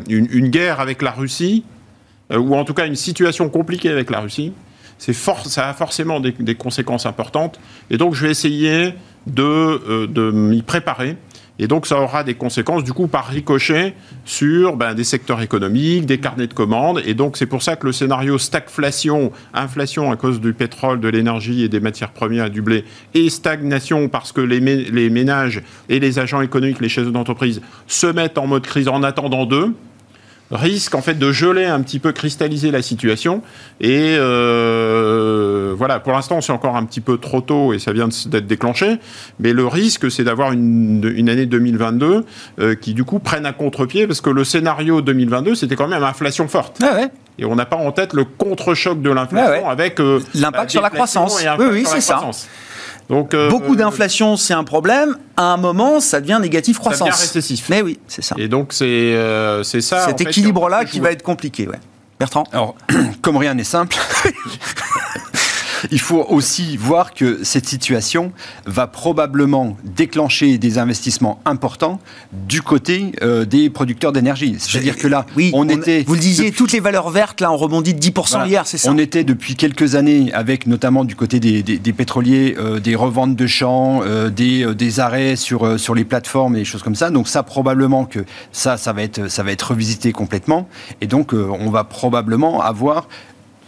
une, 0.09 0.49
guerre 0.49 0.81
avec 0.81 1.01
la 1.01 1.11
Russie, 1.11 1.65
euh, 2.33 2.39
ou 2.39 2.55
en 2.55 2.65
tout 2.65 2.75
cas 2.75 2.87
une 2.87 2.97
situation 2.97 3.49
compliquée 3.49 3.89
avec 3.89 4.11
la 4.11 4.21
Russie 4.21 4.53
ça 5.01 5.69
a 5.69 5.75
forcément 5.75 6.21
des, 6.21 6.55
conséquences 6.55 7.07
importantes. 7.07 7.59
Et 7.91 7.97
donc, 7.97 8.15
je 8.15 8.25
vais 8.25 8.31
essayer 8.31 8.95
de, 9.27 9.43
euh, 9.43 10.07
de 10.07 10.31
m'y 10.31 10.63
préparer. 10.63 11.17
Et 11.59 11.67
donc, 11.67 11.87
ça 11.87 12.01
aura 12.01 12.25
des 12.25 12.35
conséquences, 12.35 12.85
du 12.85 12.95
coup, 12.95 13.07
par 13.07 13.27
ricochet 13.27 13.95
sur 14.25 14.77
ben, 14.77 14.95
des 14.95 15.05
secteurs 15.05 15.43
économiques, 15.43 16.07
des 16.07 16.19
carnets 16.19 16.47
de 16.47 16.55
commandes. 16.55 17.03
Et 17.05 17.13
donc, 17.13 17.37
c'est 17.37 17.45
pour 17.45 17.63
ça 17.63 17.77
que 17.77 17.85
le 17.85 17.93
scénario 17.93 18.39
stagflation, 18.39 19.31
inflation 19.53 20.11
à 20.11 20.17
cause 20.17 20.41
du 20.41 20.55
pétrole, 20.55 21.01
de 21.01 21.09
l'énergie 21.09 21.63
et 21.63 21.69
des 21.69 21.81
matières 21.81 22.13
premières 22.13 22.47
et 22.47 22.51
du 22.51 22.63
blé, 22.63 22.85
et 23.13 23.29
stagnation 23.29 24.09
parce 24.09 24.33
que 24.33 24.41
les, 24.41 24.61
les 24.61 25.11
ménages 25.11 25.63
et 25.91 26.01
les 26.01 26.19
agents 26.19 26.41
économiques, 26.41 26.81
les 26.81 26.89
chefs 26.89 27.13
d'entreprise, 27.13 27.61
se 27.87 28.07
mettent 28.07 28.39
en 28.39 28.47
mode 28.47 28.67
crise 28.67 28.89
en 28.89 29.03
attendant 29.03 29.45
d'eux 29.45 29.75
risque 30.51 30.95
en 30.95 31.03
fait 31.03 31.15
de 31.15 31.33
geler 31.33 31.65
un 31.65 31.81
petit 31.83 31.99
peu, 31.99 32.13
cristalliser 32.13 32.71
la 32.71 32.83
situation. 32.83 33.43
Et 33.81 34.17
euh, 34.19 35.75
voilà, 35.77 36.01
pour 36.01 36.13
l'instant, 36.13 36.41
c'est 36.41 36.53
encore 36.53 36.77
un 36.77 36.85
petit 36.85 37.01
peu 37.01 37.19
trop 37.19 37.41
tôt 37.41 37.73
et 37.73 37.79
ça 37.79 37.93
vient 37.93 38.09
d'être 38.27 38.47
déclenché. 38.47 38.99
Mais 39.39 39.53
le 39.53 39.67
risque, 39.67 40.11
c'est 40.11 40.25
d'avoir 40.25 40.53
une, 40.53 41.13
une, 41.17 41.29
année 41.29 41.47
2022 41.47 42.25
euh, 42.59 42.75
qui 42.75 42.95
du 42.95 43.05
coup 43.05 43.19
prenne 43.19 43.47
à 43.47 43.53
contre-pied 43.53 44.07
parce 44.07 44.21
que 44.21 44.31
le 44.31 44.45
scénario 44.45 45.01
2022, 45.01 45.55
c'était 45.55 45.77
quand 45.77 45.89
même 45.89 46.03
inflation 46.03 46.49
forte. 46.49 46.79
Ah 46.83 46.95
ouais. 46.95 47.09
Et 47.39 47.45
on 47.45 47.55
n'a 47.55 47.65
pas 47.65 47.77
en 47.77 47.91
tête 47.91 48.13
le 48.13 48.25
contre-choc 48.25 49.01
de 49.01 49.11
l'inflation 49.11 49.65
ah 49.67 49.71
avec 49.71 49.99
euh, 49.99 50.21
l'impact 50.35 50.71
sur 50.71 50.83
la 50.83 50.91
croissance. 50.91 51.43
oui, 51.59 51.67
oui, 51.71 51.85
c'est 51.87 52.03
ça. 52.03 52.21
Euh, 53.11 53.51
Beaucoup 53.51 53.77
d'inflation, 53.77 54.37
c'est 54.37 54.55
un 54.55 54.65
problème. 54.65 55.17
À 55.37 55.53
un 55.53 55.57
moment, 55.57 56.01
ça 56.01 56.21
devient 56.21 56.39
négatif 56.41 56.79
croissance. 56.79 57.09
Ça 57.09 57.15
devient 57.17 57.21
récessif. 57.21 57.67
Mais 57.69 57.83
oui, 57.83 57.99
c'est 58.07 58.23
ça. 58.23 58.37
Et 58.39 58.49
donc, 58.49 58.73
c'est 58.73 58.85
euh, 58.85 59.63
ça. 59.65 60.07
Cet 60.07 60.21
équilibre-là 60.21 60.85
qui 60.85 61.01
va 61.01 61.11
être 61.11 61.23
compliqué, 61.23 61.67
ouais. 61.69 61.81
Bertrand 62.19 62.45
Alors, 62.53 62.77
comme 63.23 63.39
rien 63.39 63.55
n'est 63.55 63.65
simple, 63.65 63.97
il 65.91 66.01
faut 66.01 66.25
aussi 66.29 66.77
voir 66.77 67.15
que 67.15 67.41
cette 67.43 67.67
situation 67.67 68.33
va 68.67 68.87
probablement 68.87 69.77
déclencher 69.85 70.59
des 70.59 70.79
investissements 70.79 71.41
importants 71.45 72.01
du 72.33 72.63
côté 72.63 73.13
euh, 73.23 73.45
des 73.45 73.71
producteurs 73.71 74.13
d'énergie. 74.13 74.57
C'est-à-dire 74.59 74.97
que 74.97 75.09
là, 75.09 75.27
oui, 75.37 75.51
on, 75.55 75.69
était... 75.69 76.05
Vous 76.07 76.15
le 76.15 76.21
disiez, 76.21 76.53
toutes 76.53 76.73
les 76.73 76.81
valeurs 76.81 77.11
vertes, 77.11 77.41
là, 77.41 77.53
ont 77.53 77.57
rebondi 77.57 77.95
de 77.95 78.01
10% 78.01 78.47
hier, 78.47 78.67
c'est 78.67 78.79
ça 78.79 78.91
On 78.91 78.99
était 78.99 79.25
depuis 79.25 79.57
quelques 79.57 79.95
années 79.95 80.33
avec 80.33 80.67
notamment 80.67 81.05
du 81.05 81.17
côté 81.17 81.41
des, 81.41 81.93
pétroliers, 81.93 82.57
euh, 82.59 82.81
des 82.81 82.95
reventes 82.95 83.37
de 83.37 83.47
champs, 83.47 84.03
euh, 84.05 84.31
des, 84.31 84.75
des, 84.75 85.01
arrêts 85.01 85.37
sur, 85.37 85.79
sur 85.79 85.95
les 85.95 86.05
plateformes 86.05 86.57
et 86.57 86.61
des 86.61 86.65
choses 86.65 86.83
comme 86.83 86.95
ça. 86.95 87.11
Donc 87.11 87.29
ça, 87.29 87.43
probablement 87.43 88.05
que 88.05 88.21
ça, 88.53 88.77
ça 88.77 88.93
va 88.93 89.03
être, 89.03 89.29
ça 89.29 89.43
va 89.43 89.53
être 89.53 89.71
revisité 89.71 90.13
complètement. 90.13 90.69
Et 91.01 91.07
donc, 91.07 91.33
on 91.33 91.71
va 91.71 91.85
probablement 91.85 92.63
avoir 92.63 93.09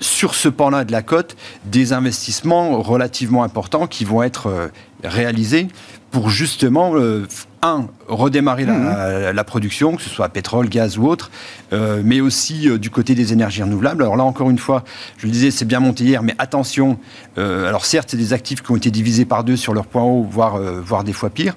sur 0.03 0.35
ce 0.35 0.49
pan-là 0.49 0.85
de 0.85 0.93
la 0.93 1.03
côte 1.03 1.37
des 1.65 1.93
investissements 1.93 2.83
relativement 2.83 3.45
importants 3.45 3.87
qui 3.87 4.05
vont 4.05 4.23
être 4.23 4.49
euh, 4.49 4.69
réalisés 5.03 5.69
pour 6.11 6.29
justement, 6.29 6.93
euh, 6.97 7.27
un, 7.63 7.87
redémarrer 8.07 8.67
la, 8.67 9.33
mmh. 9.33 9.45
production, 9.45 9.97
que 9.97 10.03
ce 10.03 10.11
soit 10.11 10.29
pétrole, 10.29 10.69
gaz 10.69 10.99
ou 10.99 11.07
autre, 11.07 11.31
euh, 11.73 12.03
mais 12.05 12.21
aussi 12.21 12.69
du 12.79 12.91
côté 12.91 13.15
des 13.15 13.33
énergies 13.33 13.63
renouvelables. 13.63 14.03
Alors 14.03 14.17
là, 14.17 14.25
encore 14.25 14.51
une 14.51 14.59
fois, 14.59 14.85
je 15.17 15.27
le 15.27 15.33
disais, 15.33 15.51
c'est 15.51 15.65
bien 15.65 15.81
monté 15.81 16.05
hier, 16.05 16.23
mais 16.23 16.35
attention, 16.37 16.99
alors 17.37 17.87
certes, 17.87 18.11
c'est 18.11 18.19
des 18.19 18.35
actifs 18.35 18.61
qui 18.63 18.71
ont 18.73 18.77
été 18.77 18.91
divisés 18.91 19.25
par 19.25 19.43
deux 19.43 19.57
sur 19.57 19.73
leur 19.73 19.87
point 19.87 20.03
haut, 20.03 20.27
voire, 20.29 20.59
voire 20.59 21.03
des 21.03 21.15
fois 21.15 21.31
pire. 21.31 21.55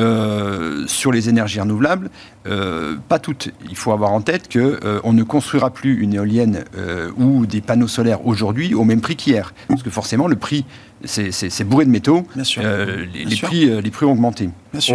Euh, 0.00 0.86
sur 0.86 1.12
les 1.12 1.28
énergies 1.28 1.60
renouvelables, 1.60 2.08
euh, 2.46 2.96
pas 3.08 3.18
toutes. 3.18 3.50
Il 3.68 3.76
faut 3.76 3.92
avoir 3.92 4.12
en 4.12 4.22
tête 4.22 4.48
que 4.48 4.80
euh, 4.84 5.00
on 5.04 5.12
ne 5.12 5.22
construira 5.22 5.68
plus 5.70 6.00
une 6.00 6.14
éolienne 6.14 6.64
ou 7.18 7.44
des 7.44 7.60
panneaux 7.60 7.88
solaires 7.88 8.26
aujourd'hui 8.26 8.74
au 8.74 8.84
même 8.84 9.00
prix 9.00 9.16
qu'hier, 9.16 9.52
parce 9.68 9.82
que 9.82 9.90
forcément 9.90 10.28
le 10.28 10.36
prix 10.36 10.64
c'est 11.04 11.64
bourré 11.64 11.84
de 11.84 11.90
métaux. 11.90 12.24
les, 12.36 13.36
prix, 13.36 13.82
les 13.82 13.90
prix 13.90 14.06
ont 14.06 14.12
augmenté. 14.12 14.50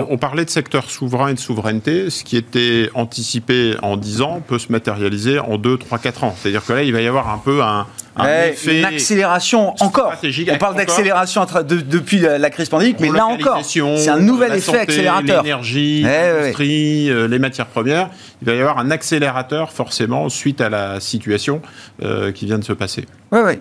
On, 0.10 0.18
parlait 0.18 0.46
de 0.46 0.50
secteur 0.50 0.90
souverain 0.90 1.30
et 1.30 1.34
de 1.34 1.40
souveraineté. 1.40 2.10
Ce 2.10 2.24
qui 2.24 2.38
était 2.38 2.90
anticipé 2.94 3.76
en 3.84 3.98
10 3.98 4.22
ans 4.22 4.42
peut 4.46 4.58
se 4.58 4.72
matérialiser 4.72 5.40
en 5.40 5.58
2, 5.58 5.78
3, 5.78 6.00
4 6.00 6.24
ans. 6.24 6.36
C'est-à-dire 6.38 6.66
que 6.66 6.74
là, 6.74 6.84
il 6.84 6.94
va 6.94 7.02
y 7.02 7.08
avoir 7.08 7.30
un 7.30 7.38
peu 7.38 7.62
un, 7.62 7.86
une 8.18 8.86
accélération 8.86 9.74
encore. 9.80 10.14
On 10.52 10.58
parle 10.58 10.76
d'accélération 10.76 11.46
depuis 11.64 12.20
la, 12.20 12.50
crise 12.50 12.70
pandémique, 12.70 13.00
mais 13.00 13.10
là 13.10 13.26
encore, 13.26 13.62
c'est 13.64 14.10
un 14.10 14.20
nouvel 14.20 14.56
effet 14.56 14.80
accélérateur. 14.80 15.44
L'énergie, 15.44 16.02
l'industrie, 16.02 17.10
euh, 17.10 17.28
les 17.28 17.40
matières 17.40 17.68
premières, 17.68 18.10
il 18.42 18.48
va 18.48 18.54
y 18.54 18.60
avoir 18.60 18.78
un 18.80 18.92
accélérateur 18.92 19.72
forcément 19.72 20.30
suite 20.30 20.62
à 20.62 20.70
la 20.70 21.00
situation 21.00 21.62
euh, 22.04 22.32
qui 22.32 22.46
vient 22.46 22.60
de 22.60 22.64
se 22.64 22.74
passer. 22.74 23.06
Oui, 23.32 23.40
oui. 23.46 23.54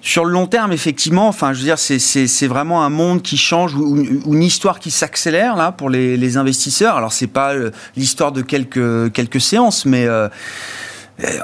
Sur 0.00 0.26
le 0.26 0.32
long 0.32 0.46
terme, 0.46 0.72
effectivement, 0.72 1.28
enfin, 1.28 1.54
je 1.54 1.60
veux 1.60 1.64
dire, 1.64 1.78
c'est 1.78 2.46
vraiment 2.46 2.84
un 2.84 2.90
monde 2.90 3.22
qui 3.22 3.38
change 3.38 3.74
ou, 3.74 3.96
une 3.96 4.42
histoire 4.42 4.78
qui 4.78 4.90
s'accélère 4.90 5.56
là 5.56 5.72
pour 5.72 5.88
les, 5.88 6.36
investisseurs. 6.36 6.96
Alors, 6.96 7.12
c'est 7.12 7.26
pas 7.26 7.54
euh, 7.54 7.70
l'histoire 7.96 8.32
de 8.32 8.42
quelques 8.42 9.12
quelques 9.12 9.40
séances, 9.40 9.86
mais 9.86 10.06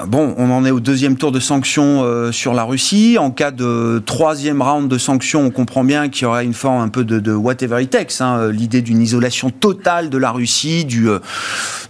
Bon, 0.05 0.35
on 0.37 0.51
en 0.51 0.65
est 0.65 0.71
au 0.71 0.81
deuxième 0.81 1.15
tour 1.15 1.31
de 1.31 1.39
sanctions 1.39 2.03
euh, 2.03 2.33
sur 2.33 2.53
la 2.53 2.65
Russie. 2.65 3.17
En 3.17 3.31
cas 3.31 3.51
de 3.51 4.03
troisième 4.05 4.61
round 4.61 4.89
de 4.89 4.97
sanctions, 4.97 5.45
on 5.45 5.49
comprend 5.49 5.85
bien 5.85 6.09
qu'il 6.09 6.23
y 6.23 6.25
aurait 6.25 6.43
une 6.43 6.53
forme 6.53 6.81
un 6.81 6.89
peu 6.89 7.05
de, 7.05 7.33
whatever 7.33 7.81
it 7.81 7.89
takes. 7.89 8.19
Hein. 8.19 8.51
L'idée 8.51 8.81
d'une 8.81 9.01
isolation 9.01 9.49
totale 9.49 10.09
de 10.09 10.17
la 10.17 10.31
Russie, 10.31 10.83
du, 10.83 11.07
euh, 11.07 11.19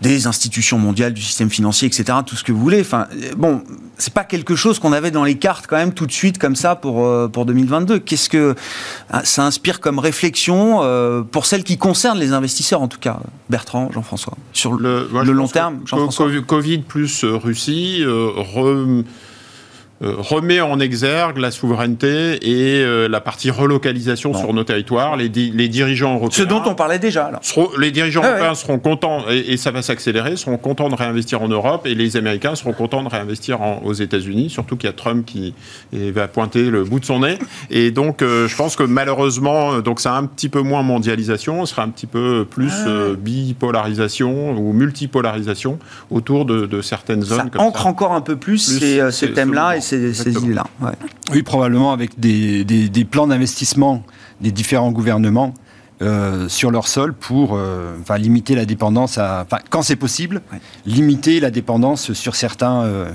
des 0.02 0.28
institutions 0.28 0.78
mondiales, 0.78 1.13
du 1.13 1.24
système 1.24 1.50
financier, 1.50 1.88
etc. 1.88 2.20
Tout 2.24 2.36
ce 2.36 2.44
que 2.44 2.52
vous 2.52 2.62
voulez. 2.62 2.82
Enfin, 2.82 3.08
bon, 3.36 3.63
c'est 3.98 4.13
pas 4.13 4.26
quelque 4.26 4.56
chose 4.56 4.78
qu'on 4.78 4.94
avait 4.94 5.12
dans 5.12 5.24
les 5.24 5.36
cartes 5.36 5.65
quand 5.67 5.78
même 5.78 5.94
tout 5.94 6.06
de 6.06 6.12
suite 6.12 6.38
comme 6.38 6.56
ça 6.56 6.76
pour 6.76 7.04
euh, 7.06 7.28
pour 7.28 7.48
2022. 7.48 7.98
Qu'est-ce 7.98 8.30
que 8.30 8.56
ça 9.24 9.44
inspire 9.44 9.80
comme 9.80 9.98
réflexion 9.98 10.82
pour 11.32 11.46
celles 11.46 11.63
qui 11.63 11.78
concernent 11.78 12.20
les 12.20 12.34
investisseurs 12.34 12.82
en 12.82 12.88
tout 12.88 13.00
cas, 13.00 13.20
Bertrand, 13.50 13.89
Jean-François, 13.91 14.38
sur 14.54 14.74
le, 14.74 15.10
le 15.12 15.32
long 15.32 15.48
terme. 15.48 15.80
Jean-François? 15.86 16.30
Covid 16.46 16.80
plus 16.80 17.24
Russie 17.24 17.71
euh, 18.04 18.34
euh, 18.58 19.04
remet 20.02 20.62
en 20.62 20.80
exergue 20.80 21.38
la 21.38 21.52
souveraineté 21.52 22.40
et 22.42 22.84
euh, 22.84 23.08
la 23.08 23.22
partie 23.22 23.52
relocalisation 23.52 24.34
sur 24.34 24.54
nos 24.54 24.64
territoires. 24.64 25.16
Les, 25.16 25.30
les, 25.30 25.68
dirigeants 25.68 26.16
européens. 26.16 26.44
Ce 26.44 26.44
dont 26.44 26.64
on 26.66 26.74
parlait 26.74 26.98
déjà. 26.98 27.32
les 27.78 27.92
dirigeants 27.92 28.24
européens 28.24 28.56
seront 28.56 28.80
contents, 28.80 29.26
et, 29.30 29.58
ça 29.58 29.70
va 29.70 29.82
s'accélérer, 29.82 30.38
seront 30.38 30.58
contents 30.58 30.90
de 30.90 30.96
réinvestir 30.96 31.42
en 31.42 31.48
Europe 31.48 31.86
et 31.86 31.94
les 31.94 32.18
Américains 32.18 32.56
seront 32.56 32.74
contents 32.74 33.04
de 33.04 33.10
réinvestir 33.10 33.60
aux 33.84 33.94
États-Unis, 33.94 34.50
surtout 34.50 34.76
qu'il 34.76 34.88
y 34.88 34.90
a 34.90 34.94
Trump 34.94 35.26
qui 35.26 35.54
va 35.94 36.28
pointer 36.28 36.64
le 36.64 36.84
bout 36.84 37.00
de 37.00 37.06
son 37.06 37.20
nez. 37.20 37.38
Et 37.70 37.92
donc, 37.92 38.22
je 38.22 38.56
pense 38.56 38.76
que 38.76 38.84
malheureusement, 38.84 39.80
donc 39.80 40.00
ça 40.00 40.16
a 40.16 40.18
un 40.18 40.26
petit 40.26 40.50
peu 40.50 40.62
moins 40.62 40.82
mondialisation, 40.82 41.66
ce 41.66 41.76
sera 41.76 41.84
un 41.84 41.90
petit 41.90 42.08
peu 42.08 42.46
plus 42.50 42.74
bipolarisation 43.20 44.52
ou 44.52 44.74
multipolarisation 44.74 45.78
autour 46.10 46.46
de, 46.46 46.82
certaines 46.82 47.22
zones. 47.22 47.52
Ça 47.54 47.62
ancre 47.62 47.86
encore 47.86 48.14
un 48.14 48.22
peu 48.22 48.36
plus, 48.36 48.58
ces, 48.58 49.12
ces 49.12 49.34
thèmes-là 49.34 49.78
et 49.78 49.82
ces, 50.14 50.32
idées-là. 50.32 50.66
Oui, 51.32 51.44
probablement 51.44 51.94
avec 51.94 52.20
des, 52.20 53.06
plans 53.10 53.28
d'investissement 53.28 54.04
des 54.40 54.52
différents 54.52 54.92
gouvernements 54.92 55.54
euh, 56.02 56.50
sur 56.50 56.72
leur 56.72 56.88
sol 56.88 57.14
pour 57.14 57.56
euh, 57.56 57.96
limiter 58.18 58.56
la 58.56 58.66
dépendance 58.66 59.20
à. 59.20 59.46
quand 59.70 59.84
c'est 59.84 59.96
possible, 59.96 60.42
limiter 60.88 61.40
la 61.40 61.52
dépendance 61.52 62.14
sur 62.14 62.36
certains. 62.36 62.82
Euh, 62.86 63.12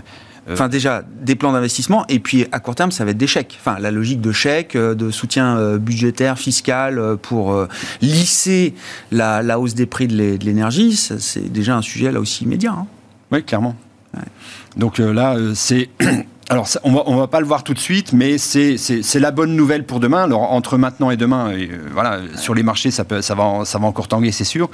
enfin, 0.49 0.69
déjà, 0.69 1.03
des 1.21 1.35
plans 1.35 1.53
d'investissement, 1.53 2.07
et 2.09 2.21
puis 2.21 2.47
à 2.53 2.61
court 2.61 2.77
terme, 2.77 2.93
ça 2.93 3.05
va 3.05 3.11
être 3.11 3.17
des 3.17 3.27
chèques. 3.27 3.59
Enfin, 3.59 3.81
la 3.81 3.91
logique 3.91 4.21
de 4.21 4.31
chèques, 4.31 4.77
de 4.77 5.11
soutien 5.11 5.77
budgétaire, 5.79 6.39
fiscal, 6.39 7.17
pour 7.21 7.67
lisser 8.01 8.73
la, 9.11 9.59
hausse 9.59 9.75
des 9.75 9.87
prix 9.87 10.07
de 10.07 10.39
l'énergie, 10.45 10.95
c'est 10.95 11.53
déjà 11.53 11.77
un 11.77 11.83
sujet 11.83 12.12
là 12.12 12.21
aussi 12.21 12.45
immédiat. 12.45 12.71
Hein. 12.71 12.87
Oui, 13.33 13.43
clairement. 13.43 13.75
Donc 14.77 14.99
là, 14.99 15.37
c'est 15.55 15.89
Alors, 16.48 16.68
on 16.85 16.92
va, 16.92 17.02
va 17.02 17.26
pas 17.26 17.40
le 17.40 17.46
voir 17.46 17.64
tout 17.64 17.74
de 17.74 17.78
suite, 17.78 18.12
mais 18.12 18.38
c'est 18.38 19.18
la 19.18 19.32
bonne 19.32 19.56
nouvelle 19.56 19.85
pour 19.85 19.98
demain. 19.98 20.22
Alors, 20.22 20.52
entre 20.52 20.78
maintenant 20.78 21.11
et 21.11 21.16
demain, 21.16 21.50
euh, 21.50 21.66
voilà, 21.92 22.20
sur 22.37 22.54
les 22.54 22.62
marchés, 22.62 22.92
ça, 22.92 23.04
peut, 23.04 23.20
ça, 23.20 23.35
va, 23.35 23.64
ça 23.64 23.78
va 23.78 23.87
encore 23.88 24.06
tanguer, 24.06 24.30
c'est 24.30 24.44
sûr. 24.44 24.70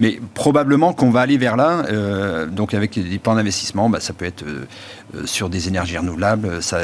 Mais 0.00 0.18
probablement 0.34 0.92
qu'on 0.92 1.10
va 1.10 1.20
aller 1.20 1.38
vers 1.38 1.56
là. 1.56 1.84
Euh, 1.90 2.46
donc, 2.46 2.74
avec 2.74 2.98
des 2.98 3.18
plans 3.20 3.36
d'investissement, 3.36 3.88
bah, 3.88 4.00
ça 4.00 4.14
peut 4.14 4.24
être 4.24 4.42
euh, 4.42 5.24
sur 5.24 5.48
des 5.48 5.68
énergies 5.68 5.96
renouvelables. 5.96 6.60
Ça, 6.60 6.78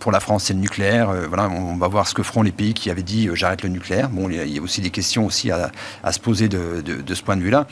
pour 0.00 0.12
la 0.12 0.20
France, 0.20 0.44
c'est 0.44 0.54
le 0.54 0.60
nucléaire. 0.60 1.10
voilà, 1.26 1.48
on 1.48 1.76
va 1.76 1.88
voir 1.88 2.06
ce 2.08 2.12
que 2.12 2.22
feront 2.22 2.42
les 2.42 2.52
pays 2.52 2.74
qui 2.74 2.90
avaient 2.90 3.02
dit 3.02 3.30
j'arrête 3.32 3.62
le 3.62 3.70
nucléaire. 3.70 4.10
Bon, 4.10 4.28
il 4.28 4.52
y 4.52 4.58
a 4.58 4.62
aussi 4.62 4.82
des 4.82 4.90
questions 4.90 5.24
aussi 5.24 5.50
à, 5.50 5.70
à 6.04 6.12
se 6.12 6.20
poser 6.20 6.48
de, 6.48 6.82
de, 6.84 7.00
de 7.00 7.14
ce 7.14 7.22
point 7.22 7.36
de 7.36 7.42
vue-là. 7.42 7.66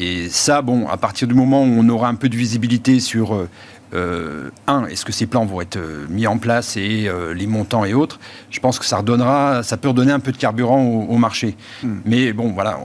Et 0.00 0.28
ça, 0.28 0.60
bon, 0.60 0.88
à 0.88 0.96
partir 0.96 1.28
du 1.28 1.34
moment 1.34 1.62
où 1.62 1.76
on 1.78 1.88
aura 1.88 2.08
un 2.08 2.16
peu 2.16 2.28
de 2.28 2.36
visibilité 2.36 2.98
sur 2.98 3.46
euh, 3.94 4.50
un, 4.66 4.86
est-ce 4.86 5.04
que 5.04 5.12
ces 5.12 5.26
plans 5.26 5.44
vont 5.44 5.60
être 5.60 5.76
euh, 5.76 6.06
mis 6.08 6.26
en 6.26 6.38
place 6.38 6.76
et 6.76 7.06
euh, 7.06 7.32
les 7.32 7.46
montants 7.46 7.84
et 7.84 7.94
autres? 7.94 8.18
Je 8.50 8.60
pense 8.60 8.78
que 8.78 8.84
ça 8.84 8.98
redonnera, 8.98 9.62
ça 9.62 9.76
peut 9.76 9.88
redonner 9.88 10.12
un 10.12 10.20
peu 10.20 10.32
de 10.32 10.36
carburant 10.36 10.82
au, 10.82 11.16
marché. 11.16 11.56
Hmm. 11.82 11.96
Mais 12.04 12.32
bon, 12.32 12.52
voilà, 12.52 12.78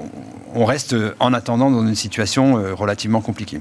on, 0.54 0.65
reste 0.65 0.95
en 1.19 1.34
attendant 1.34 1.72
dans 1.72 1.86
une 1.86 1.95
situation 1.95 2.62
relativement 2.76 3.22
compliquée. 3.22 3.60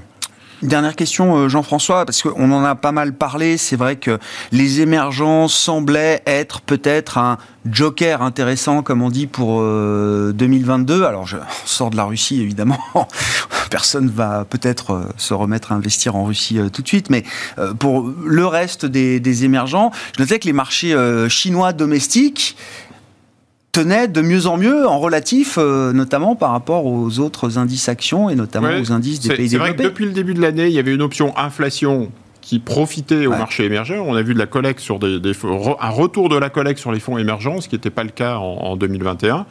Dernière 0.61 0.95
question, 0.95 1.47
Jean-François, 1.47 2.05
parce 2.05 2.21
qu'on 2.21 2.51
en 2.51 2.63
a 2.63 2.75
pas 2.75 2.91
mal 2.91 3.13
parlé. 3.13 3.57
C'est 3.57 3.75
vrai 3.75 3.95
que 3.95 4.19
les 4.51 4.81
émergents 4.81 5.47
semblaient 5.47 6.21
être 6.25 6.61
peut-être 6.61 7.17
un 7.17 7.37
joker 7.65 8.21
intéressant, 8.21 8.83
comme 8.83 9.01
on 9.01 9.09
dit, 9.09 9.27
pour 9.27 9.61
2022. 9.61 11.03
Alors, 11.03 11.25
je 11.25 11.37
sors 11.65 11.89
de 11.89 11.95
la 11.95 12.03
Russie, 12.03 12.41
évidemment. 12.41 12.79
personne 13.69 14.09
va 14.09 14.45
peut-être 14.45 14.91
euh, 14.91 15.03
se 15.17 15.33
remettre 15.33 15.71
à 15.71 15.75
investir 15.75 16.15
en 16.15 16.25
Russie 16.25 16.59
euh, 16.59 16.69
tout 16.69 16.81
de 16.81 16.87
suite, 16.87 17.09
mais 17.09 17.23
euh, 17.57 17.73
pour 17.73 18.11
le 18.25 18.45
reste 18.45 18.85
des, 18.85 19.19
émergents, 19.45 19.91
je 20.17 20.21
notais 20.21 20.39
que 20.39 20.47
les 20.47 20.53
marchés 20.53 20.95
chinois 21.29 21.71
domestiques 21.71 22.57
tenaient 23.71 24.07
de 24.07 24.21
mieux 24.21 24.47
en 24.47 24.57
mieux 24.57 24.87
en 24.87 24.99
relatif, 24.99 25.57
notamment 25.57 26.35
par 26.35 26.51
rapport 26.51 26.85
aux 26.85 27.19
autres 27.19 27.57
indices 27.57 27.89
actions 27.89 28.29
et 28.29 28.35
notamment 28.35 28.69
aux 28.79 28.91
indices 28.91 29.19
des 29.19 29.29
pays 29.29 29.49
développés. 29.49 29.49
C'est 29.49 29.57
vrai 29.57 29.75
que 29.75 29.83
depuis 29.83 30.05
le 30.05 30.11
début 30.11 30.33
de 30.33 30.41
l'année, 30.41 30.67
il 30.67 30.73
y 30.73 30.79
avait 30.79 30.93
une 30.93 31.01
option 31.01 31.37
inflation 31.37 32.11
qui 32.49 32.57
profitait 32.57 33.27
au 33.27 33.29
marché 33.29 33.65
émergent. 33.65 33.93
On 34.03 34.15
a 34.15 34.23
vu 34.23 34.33
de 34.33 34.39
la 34.39 34.47
collecte 34.47 34.79
sur 34.79 34.97
des, 34.97 35.21
un 35.79 35.89
retour 35.89 36.29
de 36.29 36.35
la 36.35 36.49
collecte 36.49 36.79
sur 36.79 36.91
les 36.91 36.99
fonds 36.99 37.19
émergents, 37.19 37.61
ce 37.61 37.69
qui 37.69 37.75
n'était 37.75 37.91
pas 37.91 38.03
le 38.03 38.09
cas 38.09 38.37
en, 38.37 38.75
2021. 38.75 39.45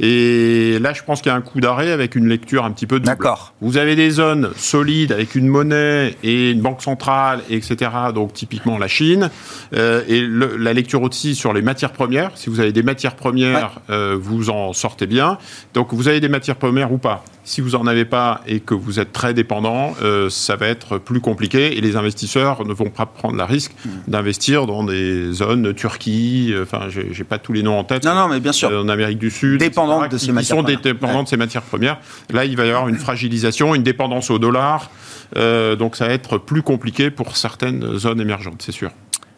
Et 0.00 0.80
là, 0.80 0.92
je 0.92 1.04
pense 1.04 1.22
qu'il 1.22 1.30
y 1.30 1.32
a 1.32 1.36
un 1.36 1.42
coup 1.42 1.60
d'arrêt 1.60 1.92
avec 1.92 2.16
une 2.16 2.26
lecture 2.26 2.64
un 2.64 2.72
petit 2.72 2.88
peu 2.88 2.98
D'accord. 2.98 3.54
Vous 3.60 3.76
avez 3.76 3.94
des 3.94 4.10
zones 4.10 4.50
solides 4.56 5.12
avec 5.12 5.36
une 5.36 5.46
monnaie 5.46 6.16
et 6.24 6.50
une 6.50 6.60
banque 6.60 6.82
centrale, 6.82 7.42
etc. 7.50 7.88
Donc 8.12 8.32
typiquement 8.32 8.78
la 8.78 8.88
Chine. 8.88 9.30
Euh, 9.72 10.02
et 10.08 10.26
la 10.58 10.72
lecture 10.72 11.02
aussi 11.02 11.36
sur 11.36 11.52
les 11.52 11.62
matières 11.62 11.92
premières. 11.92 12.32
Si 12.34 12.50
vous 12.50 12.58
avez 12.58 12.72
des 12.72 12.82
matières 12.82 13.14
premières, 13.14 13.78
euh, 13.90 14.18
vous 14.20 14.50
en 14.50 14.72
sortez 14.72 15.06
bien. 15.06 15.38
Donc 15.72 15.94
vous 15.94 16.08
avez 16.08 16.18
des 16.18 16.28
matières 16.28 16.56
premières 16.56 16.92
ou 16.92 16.98
pas? 16.98 17.22
Si 17.44 17.60
vous 17.60 17.70
n'en 17.70 17.86
avez 17.86 18.04
pas 18.04 18.42
et 18.46 18.60
que 18.60 18.74
vous 18.74 19.00
êtes 19.00 19.12
très 19.12 19.34
dépendant, 19.34 19.94
euh, 20.02 20.28
ça 20.30 20.56
va 20.56 20.66
être 20.66 20.98
plus 20.98 21.20
compliqué 21.20 21.76
et 21.76 21.80
les 21.80 21.96
investisseurs 21.96 22.66
ne 22.66 22.72
vont 22.72 22.90
pas 22.90 23.06
prendre 23.06 23.36
la 23.36 23.46
risque 23.46 23.72
hmm. 23.84 23.88
d'investir 24.08 24.66
dans 24.66 24.84
des 24.84 25.32
zones 25.32 25.72
Turquie, 25.74 26.50
euh, 26.52 26.64
enfin, 26.64 26.88
j'ai 26.88 27.24
pas 27.24 27.38
tous 27.38 27.52
les 27.52 27.62
noms 27.62 27.78
en 27.78 27.84
tête. 27.84 28.04
Non, 28.04 28.14
non, 28.14 28.28
mais 28.28 28.40
bien 28.40 28.52
sûr. 28.52 28.70
Euh, 28.70 28.82
en 28.82 28.88
Amérique 28.88 29.18
du 29.18 29.30
Sud. 29.30 29.58
Dépendantes 29.58 30.10
de 30.10 30.18
ces 30.18 30.32
matières 30.32 30.56
premières. 30.58 30.78
sont 30.78 30.82
dépendantes 30.82 31.24
de 31.24 31.30
ces 31.30 31.36
matières 31.36 31.62
premières. 31.62 31.98
Là, 32.30 32.44
il 32.44 32.56
va 32.56 32.66
y 32.66 32.68
avoir 32.70 32.88
une 32.88 32.96
fragilisation, 32.96 33.74
une 33.74 33.82
dépendance 33.82 34.30
au 34.30 34.38
dollar. 34.38 34.90
donc, 35.34 35.96
ça 35.96 36.06
va 36.06 36.12
être 36.12 36.38
plus 36.38 36.62
compliqué 36.62 37.10
pour 37.10 37.36
certaines 37.36 37.96
zones 37.96 38.20
émergentes, 38.20 38.62
c'est 38.62 38.72
sûr. 38.72 38.90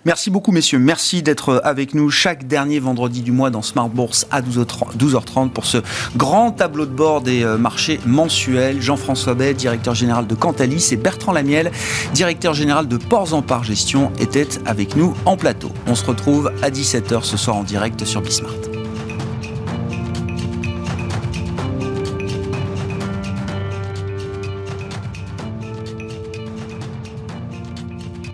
Merci 0.05 0.31
beaucoup, 0.31 0.51
messieurs. 0.51 0.81
Merci 0.81 1.23
d'être 1.23 1.61
avec 1.65 1.95
nous 1.95 2.11
chaque 2.11 2.49
dernier 2.49 2.81
vendredi 2.81 3.23
du 3.23 3.31
mois 3.31 3.51
dans 3.51 3.62
Smart 3.62 3.88
Bourse 3.88 4.27
à 4.33 4.43
12h30 4.43 5.51
pour 5.51 5.65
ce 5.65 5.79
grand 6.17 6.51
tableau 6.51 6.87
de 6.87 6.91
bord 6.91 7.21
des 7.21 7.45
euh, 7.45 7.57
marchés 7.57 8.01
mensuels. 8.05 8.83
Jean-François 8.83 9.35
Bay, 9.35 9.55
directeur 9.55 9.95
général 9.95 10.27
de 10.27 10.35
Cantalis, 10.35 10.88
et 10.91 10.97
Bertrand 10.97 11.33
Lamiel, 11.33 11.71
directeur 12.15 12.53
général 12.53 12.88
de 12.88 12.97
Ports 12.97 13.33
en 13.33 13.43
Par 13.43 13.62
Gestion, 13.62 14.11
étaient 14.19 14.49
avec 14.67 14.97
nous 14.97 15.15
en 15.25 15.37
plateau. 15.37 15.71
On 15.87 15.95
se 15.95 16.05
retrouve 16.05 16.53
à 16.62 16.71
17h 16.71 17.23
ce 17.23 17.37
soir 17.37 17.57
en 17.57 17.62
direct 17.62 18.05
sur 18.05 18.23
Bismart. 18.23 18.82